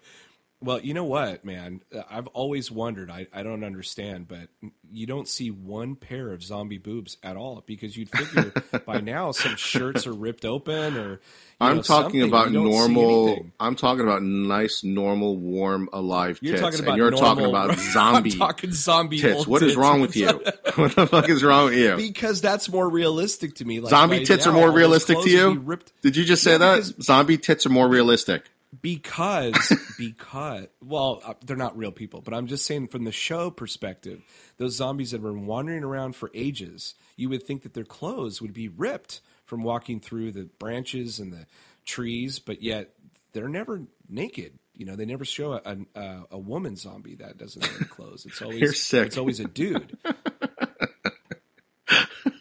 [0.62, 1.80] Well, you know what, man?
[2.10, 3.10] I've always wondered.
[3.10, 4.48] I, I don't understand, but
[4.92, 8.52] you don't see one pair of zombie boobs at all because you'd figure
[8.86, 11.20] by now some shirts are ripped open or.
[11.62, 12.22] I'm know, talking something.
[12.22, 13.46] about You don't see normal.
[13.58, 17.78] I'm talking about nice, normal, warm, alive You're tits, talking about and you're talking about
[17.92, 19.46] zombie I'm talking zombie tits.
[19.46, 19.78] What is tits.
[19.78, 20.26] wrong with you?
[20.76, 21.96] what the fuck is wrong with you?
[21.96, 23.80] Because that's more realistic to me.
[23.80, 25.60] Like Zombie right tits now, are more realistic to clothes would be you.
[25.60, 26.84] ripped- Did you just say Yeah, that?
[27.02, 28.49] Zombie tits are more realistic.
[28.80, 33.50] Because because well uh, they're not real people but i'm just saying from the show
[33.50, 34.22] perspective
[34.58, 38.40] those zombies that have been wandering around for ages you would think that their clothes
[38.40, 41.46] would be ripped from walking through the branches and the
[41.84, 42.90] trees but yet
[43.32, 44.58] they're never naked.
[44.74, 48.24] You know they never show a, a, a woman zombie that doesn't have clothes.
[48.26, 49.98] It's always it's always a dude.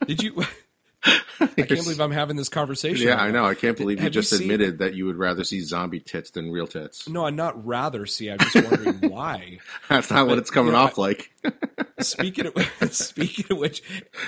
[0.08, 0.44] Did you
[1.42, 3.46] i can't believe i'm having this conversation Yeah, right I know.
[3.46, 6.00] I can't believe you Have you just seen- admitted that you would rather see zombie
[6.00, 7.08] tits than real tits.
[7.10, 10.78] no i'm not rather see i'm just wondering why That's not what it's coming you
[10.80, 11.32] know, off like.
[12.00, 12.54] speaking of
[12.94, 13.82] speaking of which,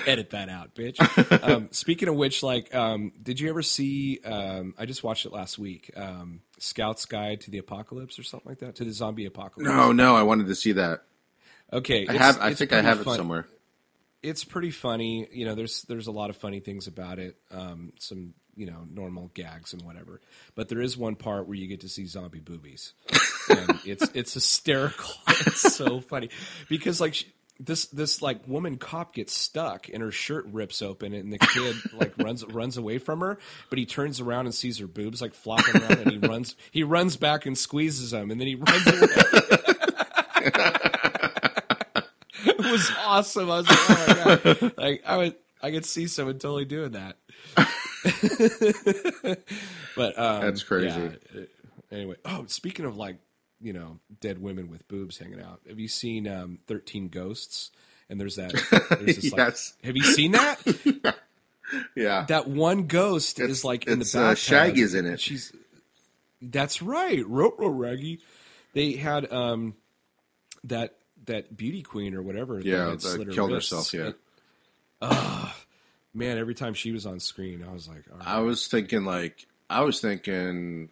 [0.06, 0.96] edit that out, bitch.
[1.42, 4.18] Um, speaking of which, like, um, did you ever see?
[4.24, 5.90] Um, I just watched it last week.
[5.96, 9.70] Um, Scout's Guide to the Apocalypse or something like that, to the zombie apocalypse.
[9.70, 11.02] No, no, I wanted to see that.
[11.72, 12.40] Okay, I have.
[12.40, 13.46] I think I have it somewhere.
[14.22, 15.28] It's pretty funny.
[15.32, 17.36] You know, there's there's a lot of funny things about it.
[17.50, 20.20] Um, some you know normal gags and whatever,
[20.54, 22.92] but there is one part where you get to see zombie boobies,
[23.48, 25.10] and it's it's hysterical.
[25.44, 26.30] It's so funny
[26.68, 27.14] because like.
[27.14, 27.26] She,
[27.60, 31.76] this this like woman cop gets stuck and her shirt rips open and the kid
[31.92, 33.38] like runs runs away from her
[33.70, 36.82] but he turns around and sees her boobs like flopping around and he runs he
[36.82, 39.06] runs back and squeezes them and then he runs away
[42.72, 44.14] was awesome I was like oh my
[44.54, 47.16] god like I would I could see someone totally doing that
[49.96, 51.10] but um, That's crazy.
[51.34, 51.42] yeah,
[51.90, 53.16] anyway oh speaking of like
[53.60, 57.70] you know dead women with boobs hanging out have you seen um 13 ghosts
[58.10, 58.52] and there's that
[59.00, 59.74] there's this, like- Yes.
[59.84, 60.58] have you seen that
[61.96, 62.24] Yeah.
[62.28, 64.34] that one ghost It's- is like in the it's, uh.
[64.34, 65.20] Shaggy's in it.
[65.20, 65.52] She's
[66.44, 68.18] that's right, Rotro Raggy.
[68.74, 69.74] They had um
[70.64, 72.60] that that beauty queen or whatever.
[72.60, 73.70] Yeah, that slit her killed wrists.
[73.70, 74.12] herself, yeah.
[75.00, 75.56] Ah,
[76.14, 78.26] man, every time she was on screen, I was like, right.
[78.26, 80.90] I was thinking like I was thinking.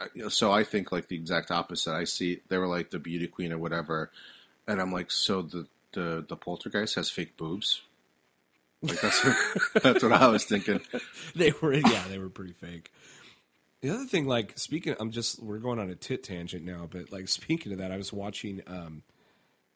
[0.00, 1.92] uh, So I think like the exact opposite.
[1.92, 4.10] I see they were like the beauty queen or whatever,
[4.66, 7.82] and I'm like, so the the the poltergeist has fake boobs.
[8.82, 9.22] Like that's
[9.82, 10.80] that's what I was thinking.
[11.34, 12.92] they were yeah, they were pretty fake.
[13.80, 17.10] The other thing, like speaking, I'm just we're going on a tit tangent now, but
[17.12, 19.02] like speaking of that, I was watching um,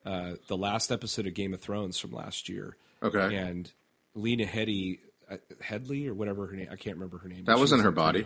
[0.04, 3.36] uh, the last episode of Game of Thrones from last year, Okay.
[3.36, 3.70] and
[4.14, 4.98] Lena Headey,
[5.30, 7.44] uh, Headley or whatever her name, I can't remember her name.
[7.44, 8.24] That wasn't was her body.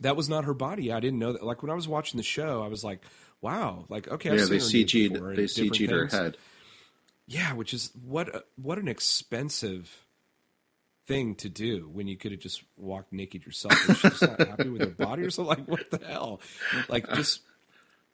[0.00, 0.92] That was not her body.
[0.92, 1.42] I didn't know that.
[1.42, 3.02] Like when I was watching the show, I was like,
[3.40, 6.36] "Wow!" Like okay, I've yeah, they CG'd they CG'd her head.
[7.26, 10.04] Yeah, which is what a, what an expensive
[11.06, 13.88] thing to do when you could have just walked naked yourself.
[13.88, 15.58] Was she just not happy with her body or something?
[15.58, 16.40] Like what the hell?
[16.88, 17.40] Like just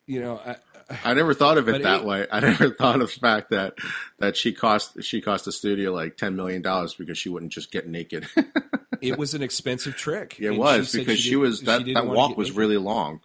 [0.06, 0.56] you know, I,
[1.04, 2.26] I never thought of it that it- way.
[2.30, 3.74] I never thought of the fact that
[4.18, 7.70] that she cost she cost the studio like ten million dollars because she wouldn't just
[7.70, 8.26] get naked.
[9.00, 10.36] it was an expensive trick.
[10.38, 12.58] it And was said because she, didn't- was that that walk was naked.
[12.58, 13.20] really long.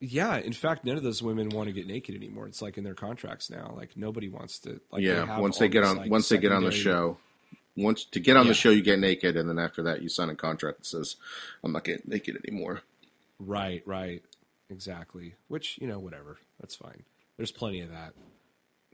[0.00, 2.46] Yeah, in fact, none of those women want to get naked anymore.
[2.46, 3.72] It's like in their contracts now.
[3.74, 4.80] Like nobody wants to.
[4.90, 7.16] Like they yeah, have once they get on like, once they get on the show,
[7.76, 8.50] once to get on Yeah.
[8.50, 11.16] the show, you get naked, and then after that, you sign a contract that says,
[11.62, 12.82] "I'm not getting naked anymore."
[13.38, 14.22] Right, right,
[14.70, 15.34] exactly.
[15.48, 16.38] Which you know, whatever.
[16.60, 17.02] That's fine.
[17.36, 18.14] There's plenty of that.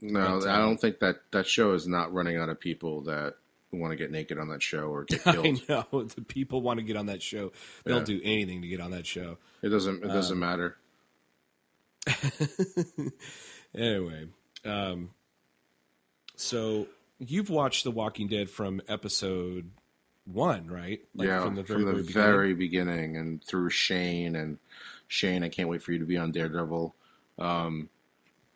[0.01, 3.35] No, I don't think that that show is not running out of people that
[3.71, 5.45] want to get naked on that show or get killed.
[5.45, 7.51] I know the people want to get on that show.
[7.85, 8.03] They'll Yeah.
[8.05, 9.37] do anything to get on that show.
[9.61, 10.03] It doesn't.
[10.03, 10.77] It Um, doesn't matter.
[13.73, 14.27] Anyway,
[14.65, 15.11] um,
[16.35, 16.87] so
[17.19, 19.69] you've watched The Walking Dead from episode
[20.25, 20.99] one, right?
[21.15, 22.13] Like, yeah, from the very, very beginning?
[22.13, 24.57] very beginning and through Shane and
[25.11, 25.43] Shane.
[25.43, 26.95] I can't wait for you to be on Daredevil.
[27.37, 27.89] Um,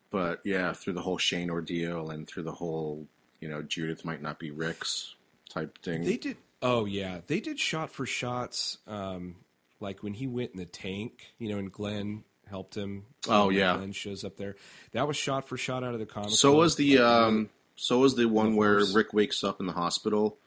[0.09, 3.07] but yeah, through the whole Shane ordeal and through the whole,
[3.41, 5.15] you know, Judith might not be Rick's
[5.49, 6.05] type thing.
[6.05, 6.37] They did.
[6.61, 8.77] Oh yeah, they did shot for shots.
[8.87, 9.35] Um,
[9.81, 13.03] like when he went in the tank, you know, and Glenn helped him.
[13.27, 13.75] Oh, yeah.
[13.75, 14.55] Glenn shows up there.
[14.93, 16.29] That was shot for shot out of the comic.
[16.29, 18.95] so was the Like, um, so was the one The where horse.
[18.95, 20.37] Rick wakes up in the hospital.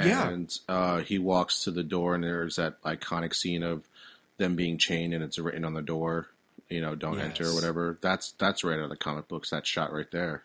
[0.00, 0.28] Yeah.
[0.28, 3.88] And uh, he walks to the door, and there's that iconic scene of
[4.38, 6.28] them being chained, and it's written on the door,
[6.68, 7.98] you know, "Don't enter" or whatever.
[8.00, 9.50] That's that's right out of the comic books.
[9.50, 10.44] That shot right there.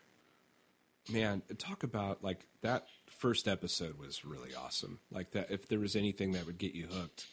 [1.10, 5.00] man, talk about like that first episode was really awesome.
[5.10, 7.26] Like that, if there was anything that would get you hooked,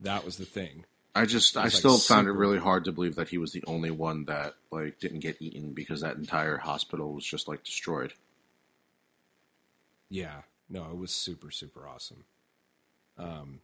[0.00, 0.84] that was the thing.
[1.16, 3.62] I just, I like, still found it really hard to believe that he was the
[3.68, 8.12] only one that like didn't get eaten because that entire hospital was just like destroyed.
[10.10, 12.24] Yeah, no, it was super super awesome.
[13.16, 13.60] Um,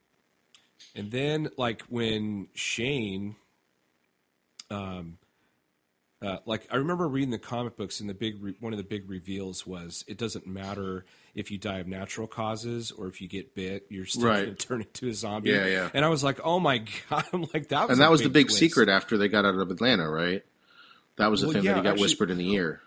[0.95, 3.37] and then like when Shane,
[4.71, 5.19] um,
[6.23, 8.85] uh, like I remember reading the comic books, and the big re- one of the
[8.85, 13.29] big reveals was it doesn't matter if you die of natural causes or if you
[13.29, 14.45] get bit, you're still Right.
[14.45, 15.51] going to turn into a zombie.
[15.51, 15.89] Yeah, yeah.
[15.95, 16.79] And I was like, oh my
[17.11, 18.59] god, I'm like that was and that was the big twist.
[18.59, 20.45] secret after they got out of Atlanta, right?
[21.17, 22.81] That was the Well, thing yeah, that he got actually- whispered in the ear.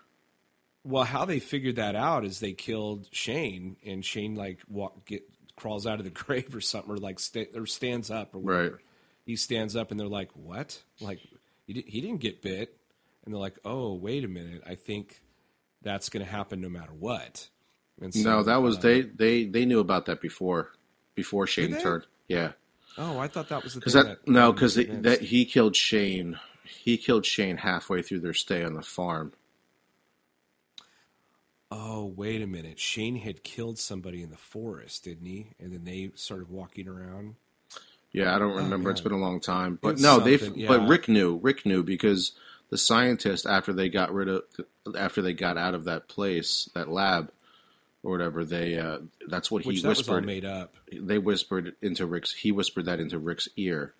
[0.86, 5.22] Well, how they figured that out is they killed Shane, and Shane like walk, get
[5.56, 8.62] crawls out of the grave or something, or like sta- or stands up or whatever.
[8.70, 8.80] Right.
[9.26, 10.82] He stands up, and they're like, "What?
[11.00, 11.20] Like
[11.66, 12.76] he, di- he didn't get bit?"
[13.24, 14.62] And they're like, "Oh, wait a minute.
[14.66, 15.20] I think
[15.82, 17.48] that's going to happen no matter what."
[18.00, 20.72] And so, no, that was uh, they, they they knew about that before
[21.14, 22.06] before Shane turned.
[22.28, 22.52] Yeah,
[22.96, 25.76] Oh, I thought that was the because thing that, no, um, because that he killed
[25.76, 26.38] Shane.
[26.64, 29.32] He killed Shane halfway through their stay on the farm.
[31.76, 32.78] Oh, wait a minute.
[32.78, 35.48] Shane had killed somebody in the forest, didn't he?
[35.58, 37.34] And then they started walking around.
[38.12, 38.90] Yeah, I don't remember.
[38.92, 39.10] It's Oh, man.
[39.12, 40.38] been a long time, but It's no, they.
[40.38, 40.86] something, But.
[40.88, 41.36] Rick knew.
[41.42, 42.30] Rick knew because
[42.70, 44.42] the scientist after they got rid of
[44.96, 47.32] after they got out of that place, that lab
[48.04, 48.78] or whatever, they.
[48.78, 50.24] Uh, that's what Which he that whispered.
[50.24, 50.76] made up.
[50.92, 52.32] They whispered into Rick's.
[52.32, 53.94] He whispered that into Rick's ear.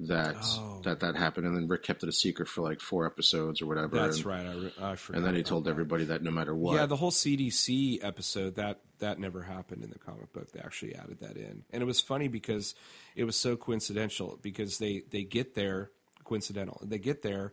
[0.00, 0.80] That Oh.
[0.82, 3.66] that that happened, and then Rick kept it a secret for like four episodes or
[3.66, 3.96] whatever.
[3.96, 4.44] That's and, right.
[4.44, 5.18] I, re- I forgot.
[5.18, 5.70] And then he told that.
[5.70, 6.74] everybody that no matter what.
[6.74, 10.50] Yeah, the whole CDC episode that that never happened in the comic book.
[10.50, 12.74] They actually added that in, and it was funny because
[13.14, 14.36] it was so coincidental.
[14.42, 15.92] Because they they get there
[16.24, 16.80] coincidental.
[16.84, 17.52] They get there,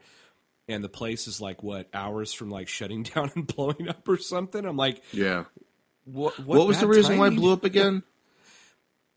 [0.67, 4.17] and the place is like what hours from like shutting down and blowing up or
[4.17, 4.65] something.
[4.65, 5.43] I'm like, yeah.
[6.05, 6.39] what?
[6.39, 8.01] What, was the reason why it blew up again?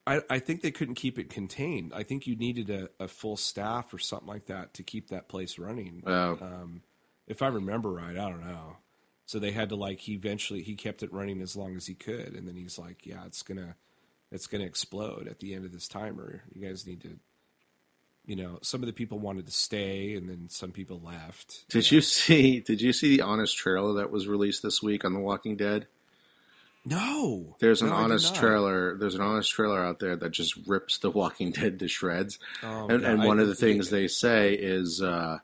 [0.06, 1.92] I, I think they couldn't keep it contained.
[1.94, 5.28] I think you needed a, a full staff or something like that to keep that
[5.28, 6.02] place running.
[6.06, 6.38] Oh.
[6.40, 6.82] Um,
[7.26, 8.76] if I remember right, I don't know.
[9.26, 11.94] So they had to like he eventually he kept it running as long as he
[11.94, 13.76] could, and then he's like, "Yeah, it's gonna,
[14.30, 16.42] it's gonna explode at the end of this timer.
[16.52, 17.16] You guys need to,
[18.26, 21.66] you know." Some of the people wanted to stay, and then some people left.
[21.70, 22.60] Did you see?
[22.60, 25.86] Did you see the honest trailer that was released this week on The Walking Dead?
[26.86, 28.96] No, There's an No, honest trailer.
[28.98, 32.38] There's an honest trailer out there that just rips The Walking Dead to shreds.
[32.62, 35.38] Oh, and and I- one of the things they say is uh,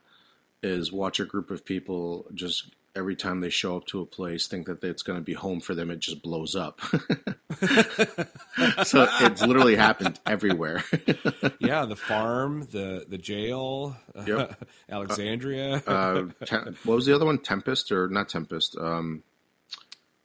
[0.61, 4.47] is watch a group of people just every time they show up to a place
[4.47, 5.89] think that it's going to be home for them.
[5.89, 6.81] It just blows up.
[8.83, 10.83] so it's literally happened everywhere.
[11.59, 13.95] yeah, the farm, the the jail,
[14.27, 14.67] Yep.
[14.89, 15.81] Alexandria.
[15.87, 17.37] uh, Tem- what was the other one?
[17.39, 18.77] Tempest or not Tempest?
[18.77, 19.23] Um,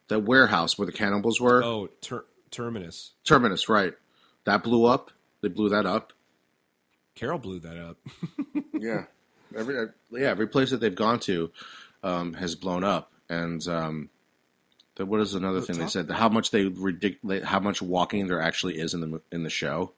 [0.08, 1.62] the warehouse where the cannibals were.
[1.62, 3.12] oh, ter- terminus.
[3.24, 3.94] Terminus, right?
[4.44, 5.10] That blew up.
[5.42, 6.12] They blew that up.
[7.14, 7.96] Carol blew that up.
[8.78, 9.04] Yeah,
[9.56, 11.50] every uh, yeah every place that they've gone to
[12.02, 14.10] um, has blown up, and um,
[14.96, 16.10] the, what is another thing they top- said?
[16.10, 19.92] How much they ridic- how much walking there actually is in the in the show.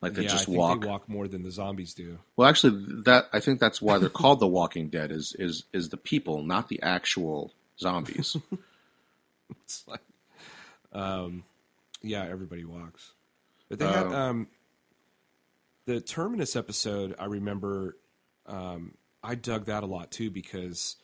[0.00, 0.80] Like they yeah, just I think walk.
[0.80, 2.18] they walk more than the zombies do.
[2.34, 5.12] Well, actually, that I think that's why they're called the Walking Dead.
[5.12, 8.36] Is is is the people, not the actual zombies.
[9.64, 10.00] It's like,
[10.92, 11.44] um,
[12.02, 13.12] yeah, everybody walks.
[13.68, 14.12] But they had Oh.
[14.12, 14.48] um,
[15.86, 17.14] the Terminus episode.
[17.18, 17.96] I remember,
[18.46, 20.96] um, I dug that a lot too because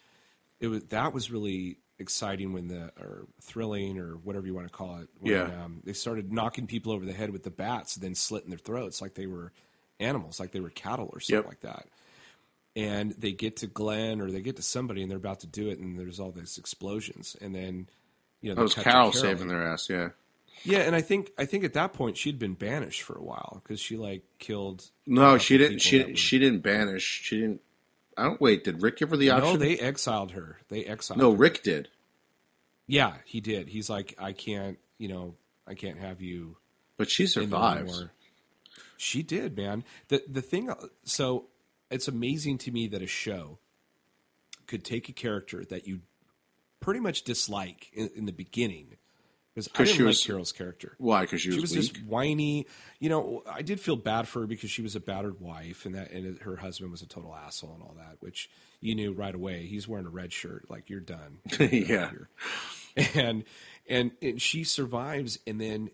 [0.61, 4.73] it was that was really exciting when the or thrilling or whatever you want to
[4.73, 5.09] call it.
[5.19, 5.65] When, Yeah.
[5.65, 8.59] um, they started knocking people over the head with the bats, and then slitting their
[8.59, 9.53] throats like they were
[10.01, 11.47] animals, like they were cattle or something Yep.
[11.49, 11.89] like that.
[12.77, 15.69] And they get to Glenn or they get to somebody, and they're about to do
[15.71, 17.89] it, and there's all these explosions, and then
[18.41, 19.13] you know That was Carol Carol.
[19.13, 19.89] saving their ass.
[19.91, 20.11] Yeah.
[20.65, 23.61] Yeah, and I think I think at that point she'd been banished for a while
[23.63, 24.91] because she like killed.
[25.07, 25.79] No, she didn't.
[25.81, 27.05] She were- she didn't banish.
[27.25, 27.61] She didn't.
[28.17, 28.65] I don't wait.
[28.65, 29.61] Did Rick give her the No, option?
[29.61, 30.59] they exiled her.
[30.69, 31.21] They exiled.
[31.21, 31.37] no, her.
[31.37, 31.89] Rick did.
[32.89, 33.69] Yeah, he did.
[33.69, 34.79] He's like, I can't.
[34.99, 35.35] You know,
[35.67, 36.57] I can't have you
[36.97, 38.07] But she survives.
[38.97, 39.85] She did, man.
[40.09, 40.71] The the thing.
[41.05, 41.47] So
[41.91, 43.59] it's amazing to me that a show
[44.67, 46.01] could take a character that you
[46.81, 48.97] pretty much dislike in, in the beginning
[49.55, 50.95] because I didn't she like was- Carol's character.
[50.99, 51.23] Why?
[51.23, 51.81] Because she was, she was weak.
[51.95, 52.67] just whiny.
[53.01, 55.95] You know, I did feel bad for her because she was a battered wife, and
[55.97, 58.49] that and her husband was a total asshole and all that, which
[58.81, 59.67] you knew right away.
[59.67, 61.39] He's wearing a red shirt, like you're done.
[61.59, 62.11] Yeah.
[63.15, 63.45] And,
[63.89, 65.91] and and she survives, and then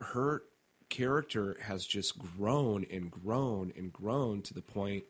[0.00, 0.42] her
[0.88, 5.04] character has just grown and grown and grown to the point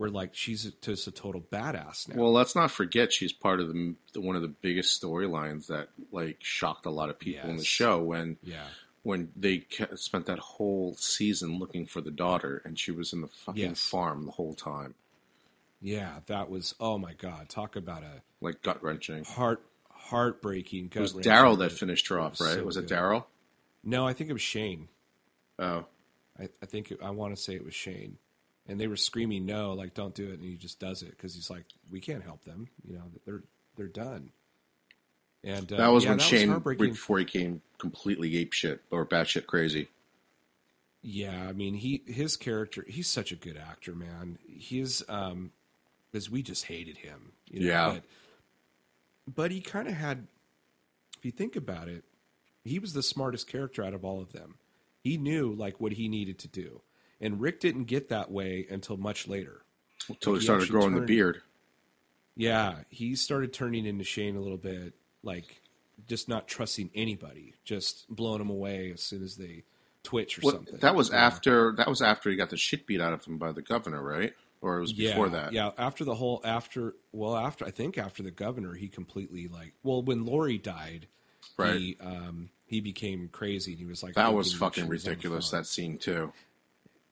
[0.00, 2.22] where like she's just a total badass now.
[2.22, 6.38] Well, let's not forget she's part of the one of the biggest storylines that like
[6.40, 8.64] shocked a lot of people in the show when yeah.
[9.02, 13.28] when they spent that whole season looking for the daughter and she was in the
[13.28, 13.80] fucking Yes.
[13.82, 14.94] farm the whole time,
[15.82, 19.24] Yeah, that was oh my god, talk about a like gut wrenching.
[19.24, 20.90] heart heartbreaking.
[20.94, 22.54] It was Daryl that finished her off, was right?
[22.54, 22.86] so was it.
[22.88, 23.24] Daryl?
[23.84, 24.88] No, I think it was Shane.
[25.58, 25.84] Oh,
[26.38, 28.16] I, I think it, I want to say it was Shane,
[28.66, 31.34] and they were screaming no, like don't do it, and he just does it because
[31.34, 33.42] he's like, we can't help them, you know, they're
[33.76, 34.30] they're done.
[35.42, 36.90] And uh, that was yeah, when that Shane heartbreaking.
[36.90, 39.88] before he came completely ape shit or batshit crazy.
[41.02, 44.38] Yeah, I mean, he his character, he's such a good actor, man.
[44.46, 45.52] He's um,
[46.10, 47.88] because we just hated him, you know, Yeah.
[47.94, 48.02] But,
[49.34, 50.26] but he kind of had,
[51.16, 52.04] if you think about it,
[52.64, 54.56] he was the smartest character out of all of them.
[55.02, 56.82] He knew like what he needed to do,
[57.20, 59.62] and Rick didn't get that way until much later.
[60.08, 61.42] Until he He started growing the beard.
[62.36, 65.60] Yeah, he started turning into Shane a little bit, like
[66.08, 69.64] just not trusting anybody, just blowing them away as soon as they
[70.02, 70.78] twitch or Well, something.
[70.78, 71.18] that was know?
[71.18, 74.02] after that was after he got the shit beat out of him by the governor,
[74.02, 74.32] right?
[74.62, 75.52] Or it was before yeah, that.
[75.52, 79.74] Yeah, after the whole after well after I think after the governor he completely like
[79.82, 81.06] well when Lori died,
[81.56, 81.76] Right.
[81.76, 85.10] He um he became crazy and he was like That was fucking she was on
[85.10, 85.50] the ridiculous.
[85.50, 86.32] That scene too.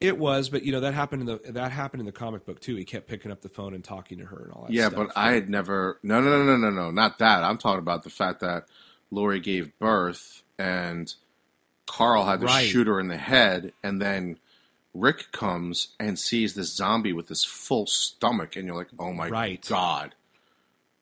[0.01, 2.61] It was, but you know that happened in the that happened in the comic book
[2.61, 2.77] too.
[2.77, 4.73] He kept picking up the phone and talking to her and all that.
[4.73, 5.09] Yeah, stuff.
[5.09, 5.99] but I had never.
[6.05, 7.43] No, no, no, no, no, no, not that.
[7.43, 8.67] I'm talking about the fact that
[9.11, 11.13] Lori gave birth and
[11.87, 12.69] Carl had to Right.
[12.69, 14.39] shoot her in the head, and then
[14.95, 19.29] Rick comes and sees this zombie with this full stomach, and you're like, oh my
[19.29, 19.65] Right.
[19.69, 20.15] god.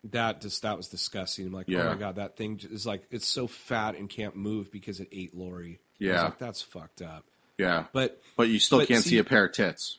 [0.04, 1.46] that just that was disgusting.
[1.48, 4.70] I'm like, oh my god, that thing is like it's so fat and can't move
[4.70, 5.66] because it ate Lori.
[5.66, 6.22] I was Yeah.
[6.22, 7.24] like, that's fucked up.
[7.58, 9.98] Yeah, But but you still but can't see, see- a pair of tits.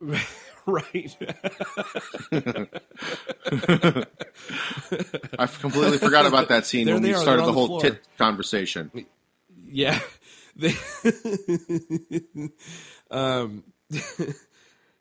[0.66, 1.16] right,
[5.38, 7.80] I completely forgot about that scene There when we are, started the whole floor.
[7.80, 8.90] tit conversation.
[9.64, 10.00] Yeah.
[10.54, 10.74] They,
[13.10, 13.64] um,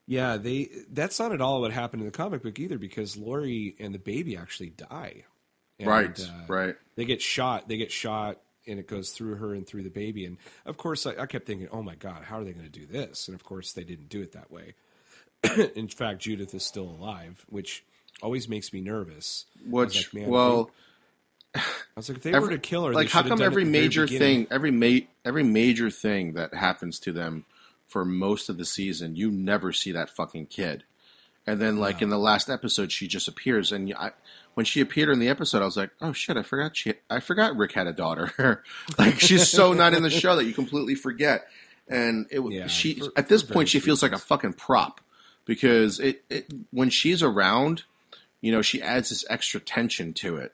[0.07, 0.69] yeah, they.
[0.89, 3.99] That's not at all what happened in the comic book either, because Lori and the
[3.99, 5.25] baby actually die.
[5.77, 6.75] And, right, uh, right.
[6.95, 7.67] They get shot.
[7.67, 8.37] They get shot,
[8.71, 10.25] and it goes through her and through the baby.
[10.25, 12.71] And of course, I, I kept thinking, "Oh my god, how are they going to
[12.71, 14.73] do this?" And of course, they didn't do it that way.
[15.75, 17.83] in fact, Judith is still alive, which
[18.21, 19.45] always makes me nervous.
[19.67, 20.71] Which, like, well,
[21.55, 21.61] I
[21.95, 23.71] was like, if they every- were to kill her, like how come every at the
[23.71, 27.45] very major thing every ma- every major thing that happens to them
[27.87, 30.85] for most of the season you never see that fucking kid
[31.45, 34.11] and then like in the last episode she just appears and I,
[34.53, 37.19] when she appeared in the episode i was like oh shit i forgot she i
[37.19, 38.63] forgot rick had a daughter
[38.99, 41.45] like she's so not in the show that you completely forget
[41.87, 45.01] and it Yeah, she for- at this point she feels like a fucking prop
[45.45, 47.83] because it, it when she's around
[48.41, 50.53] you know she adds this extra tension to it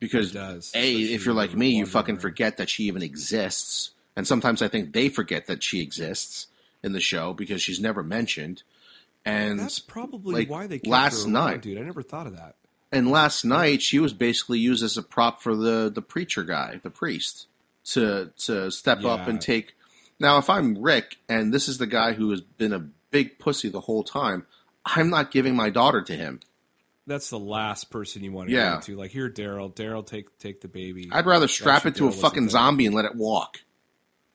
[0.00, 2.22] because It does, a especially if you're like me you fucking around.
[2.22, 6.48] forget that she even exists and sometimes i think they forget that she exists
[6.82, 8.62] in the show because she's never mentioned
[9.24, 11.78] and That's probably like, why they kept last her around, night- dude.
[11.78, 12.56] I never thought of that.
[12.92, 16.78] And last night she was basically used as a prop for the the preacher guy
[16.82, 17.46] the priest
[17.84, 19.74] to to step up and take
[20.20, 23.68] Now, if I'm Rick and this is the guy who has been a big pussy
[23.68, 24.46] the whole time,
[24.86, 26.38] I'm not giving my daughter to him.
[27.08, 28.74] That's the last person you want to Yeah.
[28.74, 28.96] give to.
[28.96, 29.74] Like here, Daryl.
[29.74, 31.08] Daryl, take take the baby.
[31.10, 33.62] I'd rather strap Actually, it to a fucking zombie and let it walk.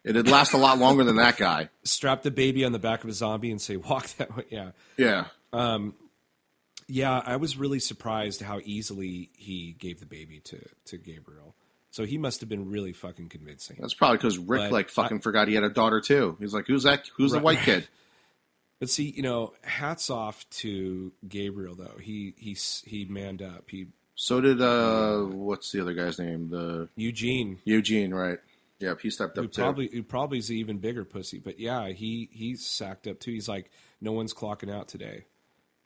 [0.04, 1.70] It'd last a lot longer than that guy.
[1.84, 4.72] Strap the baby on the back of a zombie and say, "Walk that way." Yeah,
[4.98, 5.26] Yeah.
[5.54, 5.96] Um,
[6.88, 7.22] yeah.
[7.26, 11.56] I was really surprised how easily he gave the baby to to Gabriel.
[11.90, 13.78] So he must have been really fucking convincing.
[13.80, 16.38] That's probably because Rick But like fucking forgot he had a daughter too.
[16.40, 17.10] He's like, "Who's that?
[17.16, 17.88] Who's the white kid?"
[18.80, 21.98] But see, you know, hats off to Gabriel though.
[22.00, 23.66] He he he manned up.
[23.70, 26.50] He So did uh, what's the other guy's name?
[26.50, 28.38] The Eugene, Eugene, right?
[28.80, 29.62] Yeah, he stepped who up too.
[29.62, 31.40] probably who probably is an even bigger pussy.
[31.40, 33.32] But yeah, he he sacked up too.
[33.32, 35.26] He's like, no one's clocking out today,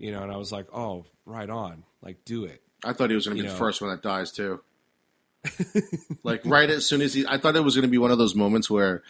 [0.02, 0.24] you know.
[0.24, 2.62] And I was like, oh, right on, like do it.
[2.84, 4.62] I thought he was going to be you the first one that dies too.
[6.24, 8.18] like right as soon as he, I thought it was going to be one of
[8.20, 9.02] those moments where,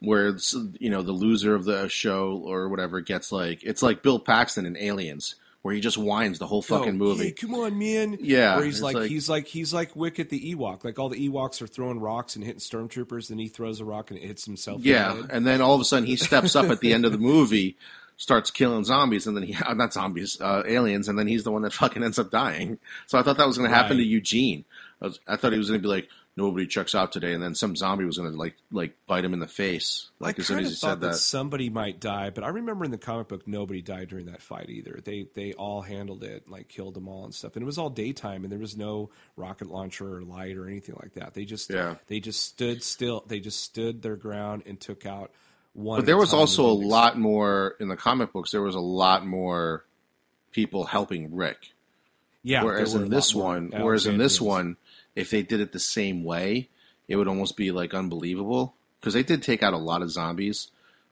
[0.00, 4.02] where it's, you know the loser of the show or whatever gets like it's like
[4.02, 7.24] Bill Paxton in Aliens where he just whines the whole fucking movie.
[7.24, 8.16] hey, come on, man.
[8.20, 10.84] Yeah, Where he's like, like- he's like he's like Wicket the Ewok.
[10.84, 14.10] Like all the Ewoks are throwing rocks and hitting stormtroopers, then he throws a rock
[14.10, 14.82] and it hits himself.
[14.84, 17.18] Yeah, and then all of a sudden he steps up at the end of the
[17.18, 17.76] movie,
[18.18, 21.50] starts killing zombies, and then he uh, not zombies, uh, aliens, and then he's the
[21.52, 22.78] one that fucking ends up dying.
[23.06, 24.66] So I thought that was going to happen to Eugene.
[25.00, 27.42] I, was, I thought he was going to be like nobody checks out today, and
[27.42, 30.42] then some zombie was going to like like bite him in the face, like I
[30.42, 31.16] as soon as he thought said that, that.
[31.16, 34.68] somebody might die, but I remember in the comic book nobody died during that fight
[34.68, 35.00] either.
[35.04, 37.54] They they all handled it, like killed them all and stuff.
[37.54, 40.96] And it was all daytime, and there was no rocket launcher or light or anything
[41.00, 41.34] like that.
[41.34, 41.96] They just Yeah.
[42.08, 43.24] they just stood still.
[43.26, 45.30] They just stood their ground and took out
[45.74, 46.00] one.
[46.00, 48.50] But there was also a lot more in the comic books.
[48.50, 49.84] There was a lot more
[50.52, 51.72] people helping Rick.
[52.42, 54.76] Yeah, whereas in this one, whereas in this one,
[55.14, 56.68] if they did it the same way,
[57.08, 60.68] it would almost be like unbelievable because they did take out a lot of zombies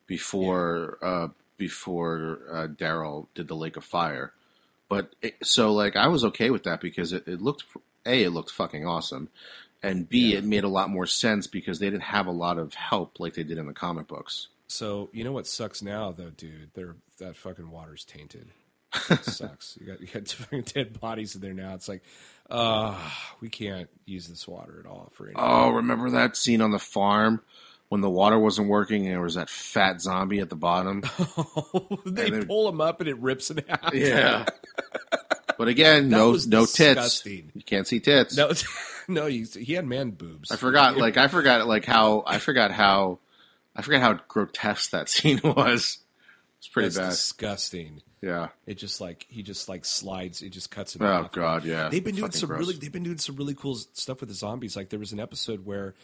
[0.07, 4.33] before uh, before uh, Daryl did the Lake of Fire.
[4.89, 7.65] But it, so like I was okay with that because it, it looked
[8.05, 9.29] a it looked fucking awesome,
[9.87, 10.39] and b Yeah.
[10.39, 13.35] it made a lot more sense because they didn't have a lot of help like
[13.35, 14.49] they did in the comic books.
[14.69, 16.71] So you know what sucks now though, dude?
[16.75, 18.49] They're that fucking water's tainted.
[19.11, 19.77] It sucks.
[19.81, 21.75] You got you got fucking dead bodies in there now.
[21.75, 22.03] It's like,
[22.51, 22.97] uh,
[23.41, 25.43] we can't use this water at all for anything.
[25.45, 27.43] Oh, remember that scene on the farm
[27.89, 31.03] when the water wasn't working and there was that fat zombie at the bottom?
[32.07, 33.93] they and then- pull him up and it rips in half.
[33.95, 34.47] Yeah.
[35.59, 37.25] But again, That no no tits.
[37.27, 38.37] You can't see tits.
[38.37, 38.51] No,
[39.09, 40.51] no, he, he had man boobs.
[40.51, 43.19] I forgot like I forgot like how I forgot how
[43.75, 45.99] I forgot how grotesque that scene was.
[46.59, 47.11] It's pretty That's bad.
[47.11, 48.03] disgusting.
[48.23, 48.49] Yeah.
[48.67, 50.43] It just like he just like slides.
[50.43, 51.33] It just cuts him Oh off.
[51.33, 51.89] god, yeah.
[51.89, 52.61] They've been doing some gross.
[52.61, 54.77] really they've been doing some really cool stuff with the zombies.
[54.77, 55.95] Like there was an episode where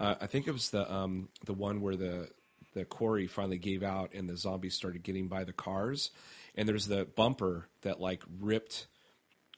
[0.00, 2.28] uh, I think it was the um, the one where the
[2.74, 6.10] the quarry finally gave out and the zombies started getting by the cars,
[6.56, 8.86] and there's the bumper that like ripped,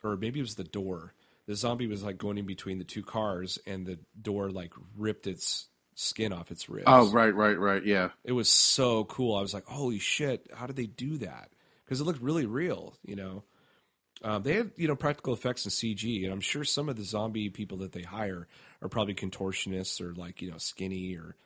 [0.04, 1.14] or maybe it was the door.
[1.46, 5.26] The zombie was like going in between the two cars, and the door like ripped
[5.26, 6.84] its skin off its ribs.
[6.86, 7.84] Oh right, right, right.
[7.84, 8.10] Yeah.
[8.24, 9.36] It was so cool.
[9.36, 11.50] I was like, holy shit, how did they do that?
[11.84, 13.42] Because it looked really real, you know.
[14.22, 17.04] Um, they have, you know, practical effects and CG, and I'm sure some of the
[17.04, 18.48] zombie people that they hire
[18.80, 21.36] are probably contortionists or like, you know, skinny or.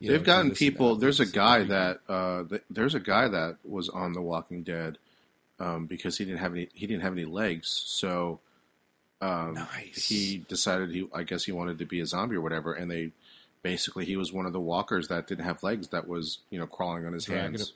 [0.00, 0.96] They've do gotten people.
[0.96, 4.96] There's a guy that uh, th- there's a guy that was on The Walking Dead
[5.58, 8.40] um, because he didn't have any he didn't have any legs, so
[9.20, 10.08] um, Nice.
[10.08, 13.12] he decided he I guess he wanted to be a zombie or whatever, and they
[13.62, 16.66] basically he was one of the walkers that didn't have legs that was you know
[16.66, 17.72] crawling on his Dragging hands.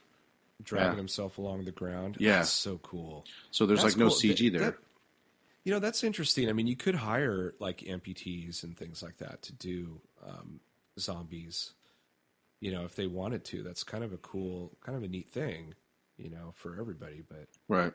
[0.62, 0.97] dragging Yeah.
[0.97, 2.16] himself along the ground.
[2.18, 2.38] Yeah.
[2.38, 3.24] That's so cool.
[3.51, 4.16] So there's That's like no cool.
[4.16, 4.61] CG Th- there.
[4.62, 4.78] that-
[5.64, 6.51] you know, that's interesting.
[6.51, 10.61] I mean, you could hire like amputees and things like that to do um,
[11.01, 11.72] zombies.
[12.61, 15.28] You know, if they wanted to, that's kind of a cool, kind of a neat
[15.30, 15.74] thing.
[16.18, 17.92] You know, for everybody, but right.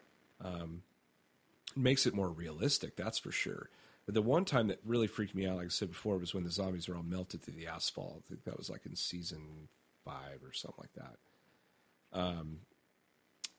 [1.76, 2.96] It makes it more realistic.
[2.96, 3.70] That's for sure.
[4.06, 6.44] But the one time that really freaked me out, like I said before, was when
[6.44, 8.24] the zombies were all melted through the asphalt.
[8.26, 9.68] I think that was like in season
[10.04, 12.20] five or something like that.
[12.20, 12.60] Um,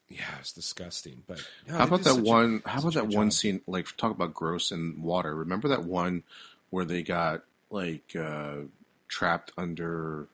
[0.09, 1.23] yeah, it's disgusting.
[1.27, 2.63] But no, How about that such a- one?
[2.67, 3.33] How about that one job.
[3.33, 3.61] scene?
[3.69, 5.35] Like talk about gross and water.
[5.35, 6.25] Remember that one
[6.71, 8.57] where they got like uh,
[9.07, 10.27] trapped under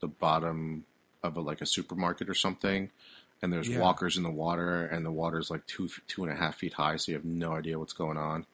[0.00, 0.84] the bottom
[1.24, 2.90] of a, like a supermarket or something,
[3.44, 3.78] and there's Yeah.
[3.78, 6.96] walkers in the water, and the water's like two two and a half feet high,
[6.96, 8.46] so you have no idea what's going on.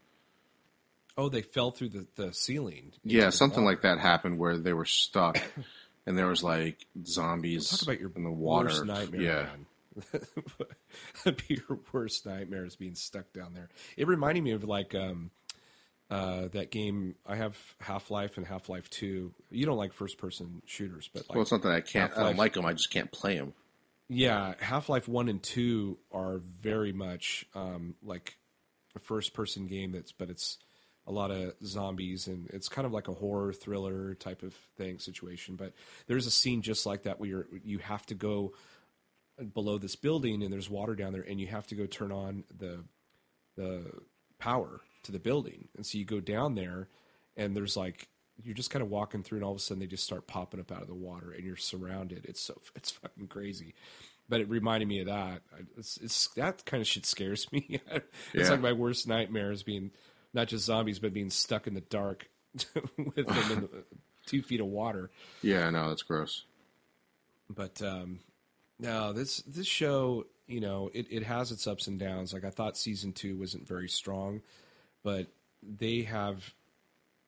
[1.16, 2.92] Oh, they fell through the, the ceiling.
[3.04, 3.76] Yeah, the something water.
[3.76, 5.38] like that happened where they were stuck,
[6.06, 8.66] and there was like zombies Talk about your in the water.
[8.68, 9.46] worst nightmare, yeah.
[11.24, 13.68] That'd be your worst nightmare is being stuck down there.
[13.96, 15.30] It reminded me of like um,
[16.10, 19.32] Uh, that game, I have Half Life and Half Life Two.
[19.50, 22.10] You don't like first person shooters, but like, well, it's not that I can't.
[22.12, 22.26] I Half-Life.
[22.26, 22.66] don't like them.
[22.66, 23.52] I just can't play them.
[24.12, 28.36] Yeah, Half Life One and Two are very much um, like
[28.96, 29.92] a first person game.
[29.92, 30.58] That's but it's
[31.06, 34.98] a lot of zombies and it's kind of like a horror thriller type of thing
[34.98, 35.54] situation.
[35.54, 35.74] But
[36.08, 38.52] there's a scene just like that where you're, you have to go
[39.54, 42.42] below this building and there's water down there and you have to go turn on
[42.56, 42.84] the
[43.56, 43.84] the
[44.40, 45.68] power to the building.
[45.76, 46.88] And so you go down there
[47.36, 48.08] and there's like
[48.44, 50.60] you're just kind of walking through and all of a sudden they just start popping
[50.60, 52.24] up out of the water and you're surrounded.
[52.26, 53.74] It's so it's fucking crazy.
[54.28, 55.42] But it reminded me of that.
[55.76, 57.80] It's, it's that kind of shit scares me.
[57.90, 58.50] it's Yeah.
[58.50, 59.90] like my worst nightmares being
[60.32, 62.28] not just zombies but being stuck in the dark
[62.96, 63.84] with them in the,
[64.26, 65.10] two feet of water.
[65.42, 66.44] Yeah, I know that's gross.
[67.48, 68.20] But um,
[68.78, 72.32] no, this this show, you know, it, it has its ups and downs.
[72.32, 74.42] Like I thought season two wasn't very strong,
[75.02, 75.26] but
[75.62, 76.54] they have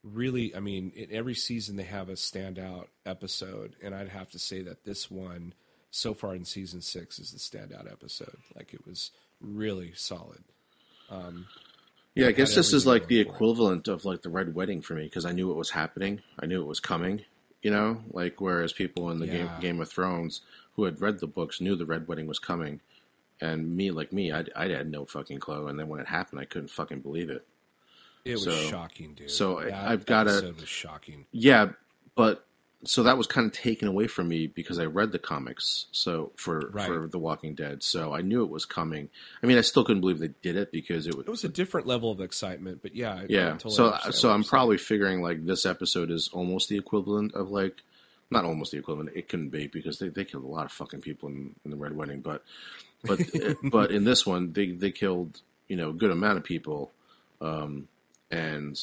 [0.05, 4.38] really, I mean, in every season they have a standout episode, and I'd have to
[4.38, 5.55] say that this one
[5.90, 8.36] so far in season six is the standout episode.
[8.57, 10.42] Like it was really solid.
[11.11, 11.46] Um,
[12.14, 13.34] yeah, I guess this is like the for it.
[13.34, 16.20] equivalent of like the red wedding for me because I knew it was happening.
[16.38, 17.24] I knew it was coming.
[17.62, 19.61] You know, like whereas people in the game Yeah.
[19.61, 20.40] Game of Thrones
[20.74, 22.80] who had read the books knew the red wedding was coming,
[23.40, 25.68] and me like me, I, I had no fucking clue.
[25.68, 27.46] And then when it happened, I couldn't fucking believe it.
[28.24, 29.30] It was So- shocking, dude.
[29.30, 31.26] so I- That I've gotta- episode was shocking.
[31.32, 31.72] Yeah,
[32.14, 32.46] but
[32.84, 35.86] so that was kind of taken away from me because I read the comics.
[35.92, 36.86] So for Right.
[36.86, 39.08] for The Walking Dead, so I knew it was coming.
[39.42, 41.48] I mean, I still couldn't believe they did it because it was It was a
[41.48, 43.50] different level of excitement, but yeah, I- I yeah.
[43.52, 47.82] totally so so I'm probably figuring like this episode is almost the equivalent of like
[48.30, 49.10] not almost the equivalent.
[49.14, 51.76] It couldn't be because they, they killed a lot of fucking people in, in the
[51.76, 52.42] Red Wedding, but
[53.04, 53.20] but
[53.62, 56.90] but in this one they they killed you know a good amount of people,
[57.40, 57.86] um,
[58.32, 58.80] and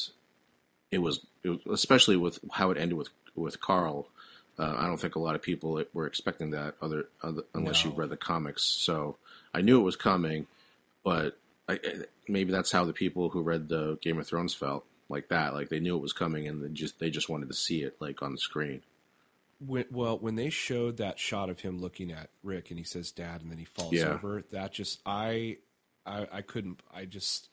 [0.90, 4.08] it was, it was especially with how it ended with with Carl.
[4.58, 7.90] Uh, I don't think a lot of people were expecting that other, other unless you
[7.90, 8.62] read the comics.
[8.64, 9.16] So
[9.54, 10.46] I knew it was coming,
[11.04, 11.38] but
[11.68, 15.28] I, I- maybe that's how the people who read the Game of Thrones felt like
[15.28, 15.54] that.
[15.54, 17.96] Like they knew it was coming, and they just they just wanted to see it
[18.00, 18.82] like on the screen.
[19.66, 23.10] when, well, when they showed that shot of him looking at Rick and he says
[23.12, 24.12] "Dad" and then he falls Yeah.
[24.12, 25.56] over, that just I,
[26.04, 26.80] I, I couldn't.
[26.94, 27.48] I just,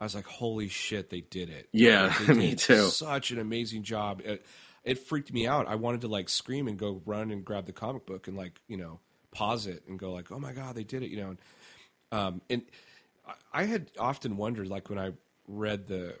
[0.00, 2.88] I was like, "Holy shit, they did it!" Yeah, Like, they me too.
[2.88, 4.22] Such an amazing job.
[4.24, 4.44] It,
[4.84, 5.66] it freaked me out.
[5.66, 8.60] I wanted to like scream and go run and grab the comic book and like
[8.68, 9.00] you know
[9.32, 11.38] pause it and go like, "Oh my god, they did it!" You know, and,
[12.12, 12.62] um, and
[13.52, 15.12] I- had often wondered like when I
[15.46, 16.14] read the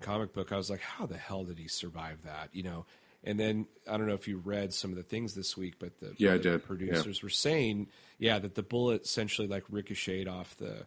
[0.00, 2.48] comic book, I was like, how the hell did he survive that?
[2.52, 2.86] You know,
[3.22, 6.00] and then I don't know if you read some of the things this week, but
[6.00, 6.64] the, Yeah, the did.
[6.64, 7.88] producers were saying,
[8.18, 10.86] yeah, that the bullet essentially like ricocheted off the,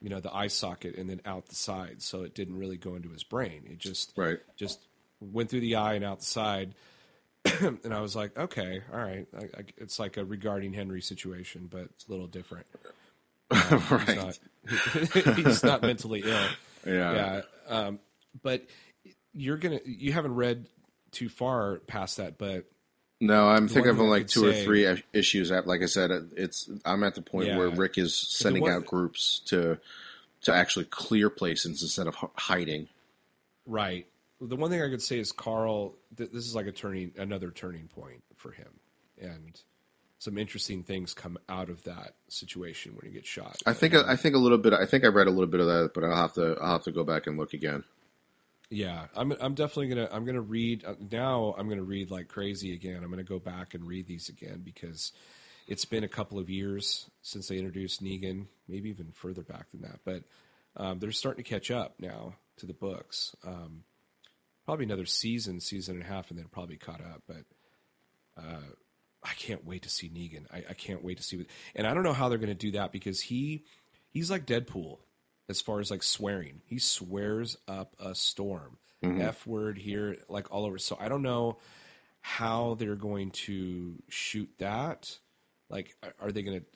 [0.00, 2.94] you know, the eye socket and then out the side, so it didn't really go
[2.94, 3.62] into his brain.
[3.70, 4.38] It just Right.
[4.56, 4.80] just
[5.20, 6.74] went through the eye and out the side.
[7.60, 11.68] and I was like, okay, all right, I, I, it's like a regarding Henry situation,
[11.70, 12.66] but it's a little different.
[13.52, 14.16] He's right.
[14.16, 14.38] not,
[15.36, 16.46] he's not mentally ill.
[16.86, 17.12] Yeah.
[17.14, 17.40] Yeah.
[17.68, 17.98] Um,
[18.42, 18.64] but
[19.32, 20.66] you're gonna you haven't read
[21.10, 22.66] too far past that, but
[23.20, 25.50] No, I'm thinking of like two or three issues.
[25.52, 27.58] At like I said, it's I'm at the point Yeah.
[27.58, 29.78] where Rick is sending out groups to
[30.42, 32.88] to actually clear places instead of hiding.
[33.66, 34.06] right.
[34.42, 35.96] The one thing I could say is Carl.
[36.16, 38.80] Th- this is like a turning another turning point for him,
[39.20, 39.60] and
[40.18, 43.58] some interesting things come out of that situation when he gets shot.
[43.66, 44.72] I think I think a little bit.
[44.72, 46.84] I think I read a little bit of that, but I'll have to I'll have
[46.84, 47.84] to go back and look again.
[48.70, 49.32] Yeah, I'm.
[49.40, 50.08] I'm definitely gonna.
[50.12, 51.56] I'm gonna read uh, now.
[51.58, 53.02] I'm gonna read like crazy again.
[53.02, 55.12] I'm gonna go back and read these again because
[55.66, 58.46] it's been a couple of years since they introduced Negan.
[58.68, 59.98] Maybe even further back than that.
[60.04, 60.22] But
[60.76, 63.34] um, they're starting to catch up now to the books.
[63.44, 63.82] Um,
[64.64, 67.22] probably another season, season and a half, and then probably caught up.
[67.26, 67.44] But
[68.38, 68.70] uh,
[69.24, 70.44] I can't wait to see Negan.
[70.52, 71.38] I, I can't wait to see.
[71.38, 73.64] What, and I don't know how they're going to do that because he
[74.12, 74.98] he's like Deadpool
[75.50, 76.62] as far as like swearing.
[76.64, 78.78] He swears up a storm.
[79.02, 79.20] Mm-hmm.
[79.22, 80.78] F word here, like all over.
[80.78, 81.58] So I don't know
[82.20, 85.18] how they're going to shoot that.
[85.70, 86.66] Like, are- they going to?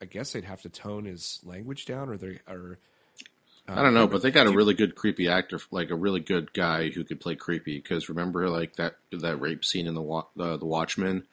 [0.00, 2.56] I guess they'd have to tone his language down, or they are.
[2.56, 2.78] or
[3.68, 6.18] uh, I don't know, but they got a really good creepy actor, like a really
[6.20, 7.78] good guy who could play creepy.
[7.78, 11.24] Because remember, like that that rape scene in the wa- the, the Watchmen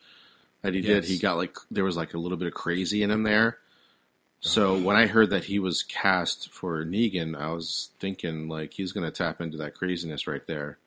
[0.61, 3.09] that he did, he got like there was like a little bit of crazy in
[3.11, 3.57] him there.
[4.41, 8.93] So when I heard that he was cast for Negan, I was thinking like he's
[8.93, 10.77] going to tap into that craziness right there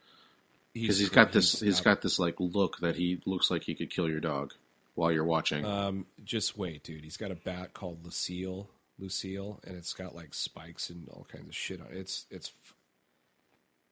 [0.72, 3.90] because he's got this he's got this like look that he looks like he could
[3.90, 4.54] kill your dog
[4.94, 5.64] while you're watching.
[5.66, 7.04] Um, just wait, dude.
[7.04, 11.48] He's got a bat called Lucille, Lucille, and it's got like spikes and all kinds
[11.48, 11.96] of shit on it.
[11.98, 12.52] It's it's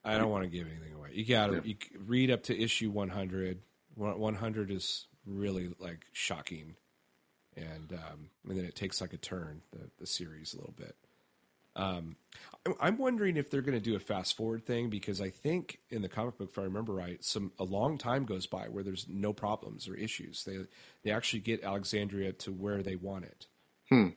[0.02, 1.11] I don't want to give anything away.
[1.12, 1.74] You got to Yeah.
[2.06, 3.58] read up to issue 100.
[3.96, 6.76] 100 is really like shocking,
[7.61, 10.96] and um, and then it takes like a turn the the series a little bit.
[11.76, 12.16] Um,
[12.66, 15.78] I'm- I'm wondering if they're going to do a fast forward thing because I think
[15.88, 18.82] in the comic book, if I remember right, some a long time goes by where
[18.82, 20.44] there's no problems or issues.
[20.44, 20.58] They
[21.04, 23.46] they actually get Alexandria to where they want it,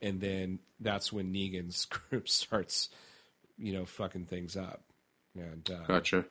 [0.01, 2.89] and then that's when Negan's group starts,
[3.57, 4.81] you know, fucking things up,
[5.35, 6.25] and uh, Gotcha.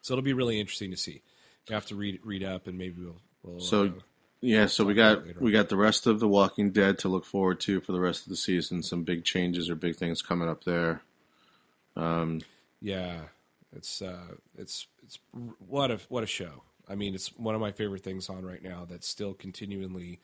[0.00, 1.22] so it'll be really interesting to see.
[1.68, 3.20] You have to read read up, and maybe we'll.
[3.42, 3.90] we'll So uh,
[4.42, 7.60] yeah, so we got we got the rest of the Walking Dead to look forward
[7.60, 8.82] to for the rest of the season.
[8.82, 11.02] Some big changes or big things coming up there.
[12.80, 13.20] yeah,
[13.74, 15.18] it's uh, it's it's
[15.66, 16.64] what a what a show.
[16.88, 18.84] I mean, it's one of my favorite things on right now.
[18.88, 20.18] That's still continually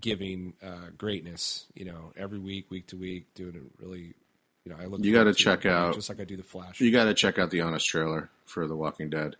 [0.00, 1.66] giving uh, greatness.
[1.74, 4.14] You know, every week, week to week, doing it really.
[4.64, 5.04] You know, I look.
[5.04, 6.80] You gotta to check it, out- just like I do the Flash.
[6.80, 9.36] You got to check out the honest trailer for the Walking Dead.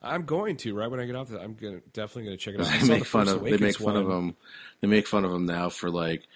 [0.00, 1.28] I'm going to right when I get off.
[1.28, 2.66] The, I'm gonna definitely going to check it out.
[2.68, 4.16] I They make the fun of they make fun of one.
[4.18, 4.36] him.
[4.80, 6.26] They make fun of them now for like,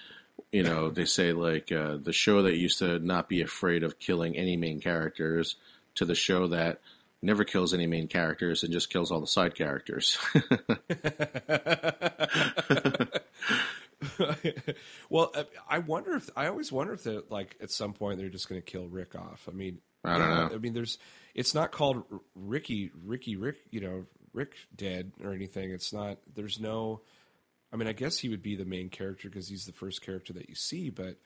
[0.51, 3.99] you know, they say like uh, the show that used to not be afraid of
[3.99, 5.57] killing any main characters
[5.97, 6.81] to the show that
[7.23, 10.19] never kills any main characters and just kills all the side characters.
[15.09, 15.33] well,
[15.69, 18.61] I wonder if I always wonder if they're like at some point they're just going
[18.61, 19.49] to kill Rick off.
[19.49, 20.50] I mean, I don't know.
[20.55, 20.98] I mean, there's
[21.34, 23.57] it's not called Ricky, Ricky, Rick.
[23.70, 25.70] You know, Rick dead or anything.
[25.70, 26.18] It's not.
[26.34, 27.00] There's no.
[27.72, 30.32] I mean, I guess he would be the main character because he's the first character
[30.34, 30.90] that you see.
[30.90, 31.16] But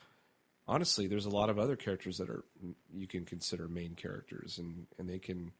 [0.68, 2.44] honestly, there's a lot of other characters that are
[2.94, 5.52] you can consider main characters, and and they can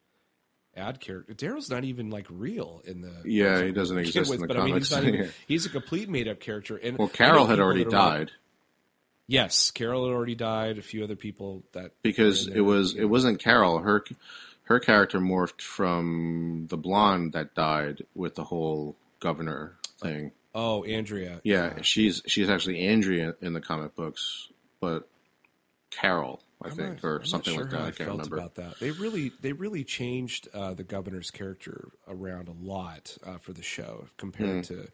[0.76, 1.32] add character.
[1.32, 4.64] Daryl's not even like real in the Yeah, he doesn't exist in the but I
[4.66, 5.14] mean, he's, not comics.
[5.18, 6.76] even, he's a complete made up character.
[6.76, 8.30] And well, Carol had already are like- died
[9.26, 10.78] yes, Carol had already died.
[10.78, 13.78] A few other people that because it was it wasn't Carol.
[13.78, 14.04] Her
[14.64, 20.32] her character morphed from the blonde that died with the whole governor thing.
[20.54, 21.40] Oh, Andrea.
[21.44, 24.48] Yeah, she's she's actually Andrea in the comic books,
[24.80, 25.08] but
[25.90, 27.80] Carol, I I'm think, not- or I'm something sure like that.
[27.80, 28.36] I I can't remember.
[28.36, 28.78] about that.
[28.80, 33.62] They really, they really changed uh, the governor's character around a lot uh, for the
[33.62, 34.74] show compared Hmm.
[34.74, 34.88] to.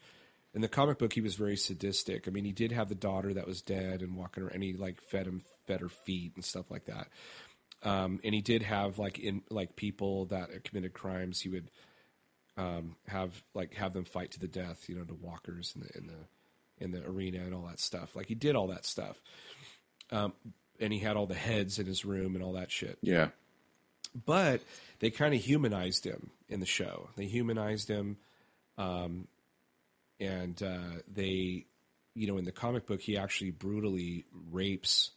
[0.55, 2.28] In the comic book, he was very sadistic.
[2.28, 4.74] I mean, he did have the daughter that was dead and walking around, and he
[4.74, 7.09] like fed him, fed her feet and stuff like that.
[7.82, 11.40] Um, and he did have like in like people that committed crimes.
[11.40, 11.70] He would
[12.57, 15.98] um, have like have them fight to the death, you know, to walkers in the
[15.98, 18.14] in the in the arena and all that stuff.
[18.14, 19.20] Like he did all that stuff,
[20.11, 20.32] um,
[20.78, 22.98] and he had all the heads in his room and all that shit.
[23.03, 23.28] Yeah,
[24.26, 24.61] But
[25.00, 27.09] they kind of humanized him in the show.
[27.16, 28.18] They humanized him,
[28.76, 29.26] um,
[30.22, 31.66] and uh, they,
[32.14, 35.10] you know, in the comic book, he actually brutally rapes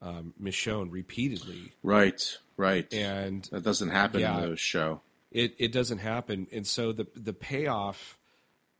[0.00, 2.92] um, Michonne repeatedly, right, right.
[2.92, 4.42] and that doesn't happen Yeah.
[4.42, 5.00] in the show.
[5.30, 8.18] it it doesn't happen and so the the payoff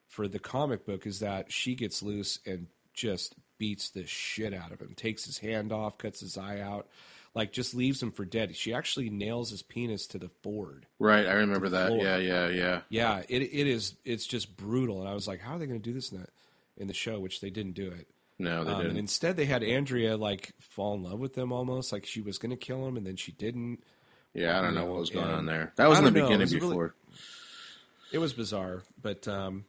[0.08, 4.72] for the comic book is that she gets loose and just beats the shit out
[4.72, 6.88] of him takes his hand off cuts his eye out
[7.34, 11.26] like just leaves him for dead she actually nails his penis to the board Right,
[11.26, 11.88] I remember that.
[11.88, 12.02] floor.
[12.04, 12.80] Yeah, yeah, yeah.
[12.88, 15.80] yeah it it is it's just brutal and i was like how are they going
[15.80, 16.26] to do this in the
[16.76, 18.08] in the show which they didn't do it
[18.38, 18.96] No, they um, didn't.
[18.98, 22.50] instead they had andrea like fall in love with them almost like she was going
[22.50, 23.82] to kill him and then she didn't
[24.34, 25.72] Yeah, I don't know you know, what was going and- on there.
[25.76, 26.94] That was in the know, beginning was a really- before.
[28.12, 29.64] it was bizarre but um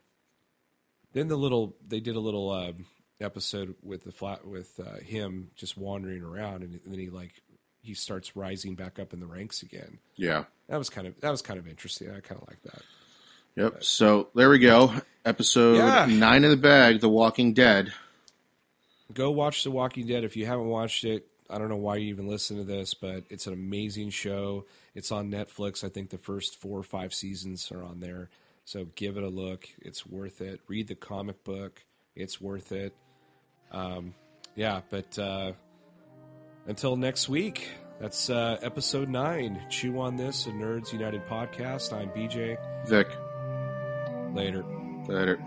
[1.14, 2.86] then the little they did a little um
[3.22, 7.41] episode with the flat with uh, him just wandering around and then he like
[7.84, 10.45] he starts rising back up in the ranks again Yeah.
[10.67, 12.81] that was kind of that was kind of interesting i kind of like that
[13.55, 13.84] Yep.
[13.84, 14.91] So there we go.
[15.25, 16.07] Episode Yeah.
[16.09, 17.01] nine in the bag.
[17.01, 17.93] The Walking Dead.
[19.13, 22.07] go watch the walking dead if you haven't watched it i don't know why you
[22.09, 24.65] even listen to this but it's an amazing show
[24.95, 28.29] it's on netflix i think the first four or five seasons are on there
[28.65, 31.84] so give it a look it's worth it read the comic book
[32.15, 32.95] it's worth it
[33.71, 34.15] um,
[34.55, 35.51] yeah but uh,
[36.68, 42.09] until next week that's uh, episode 9 chew on this a nerds united podcast i'm
[42.09, 42.57] bj
[42.88, 43.07] Vic.
[44.36, 44.64] later
[45.07, 45.38] Later.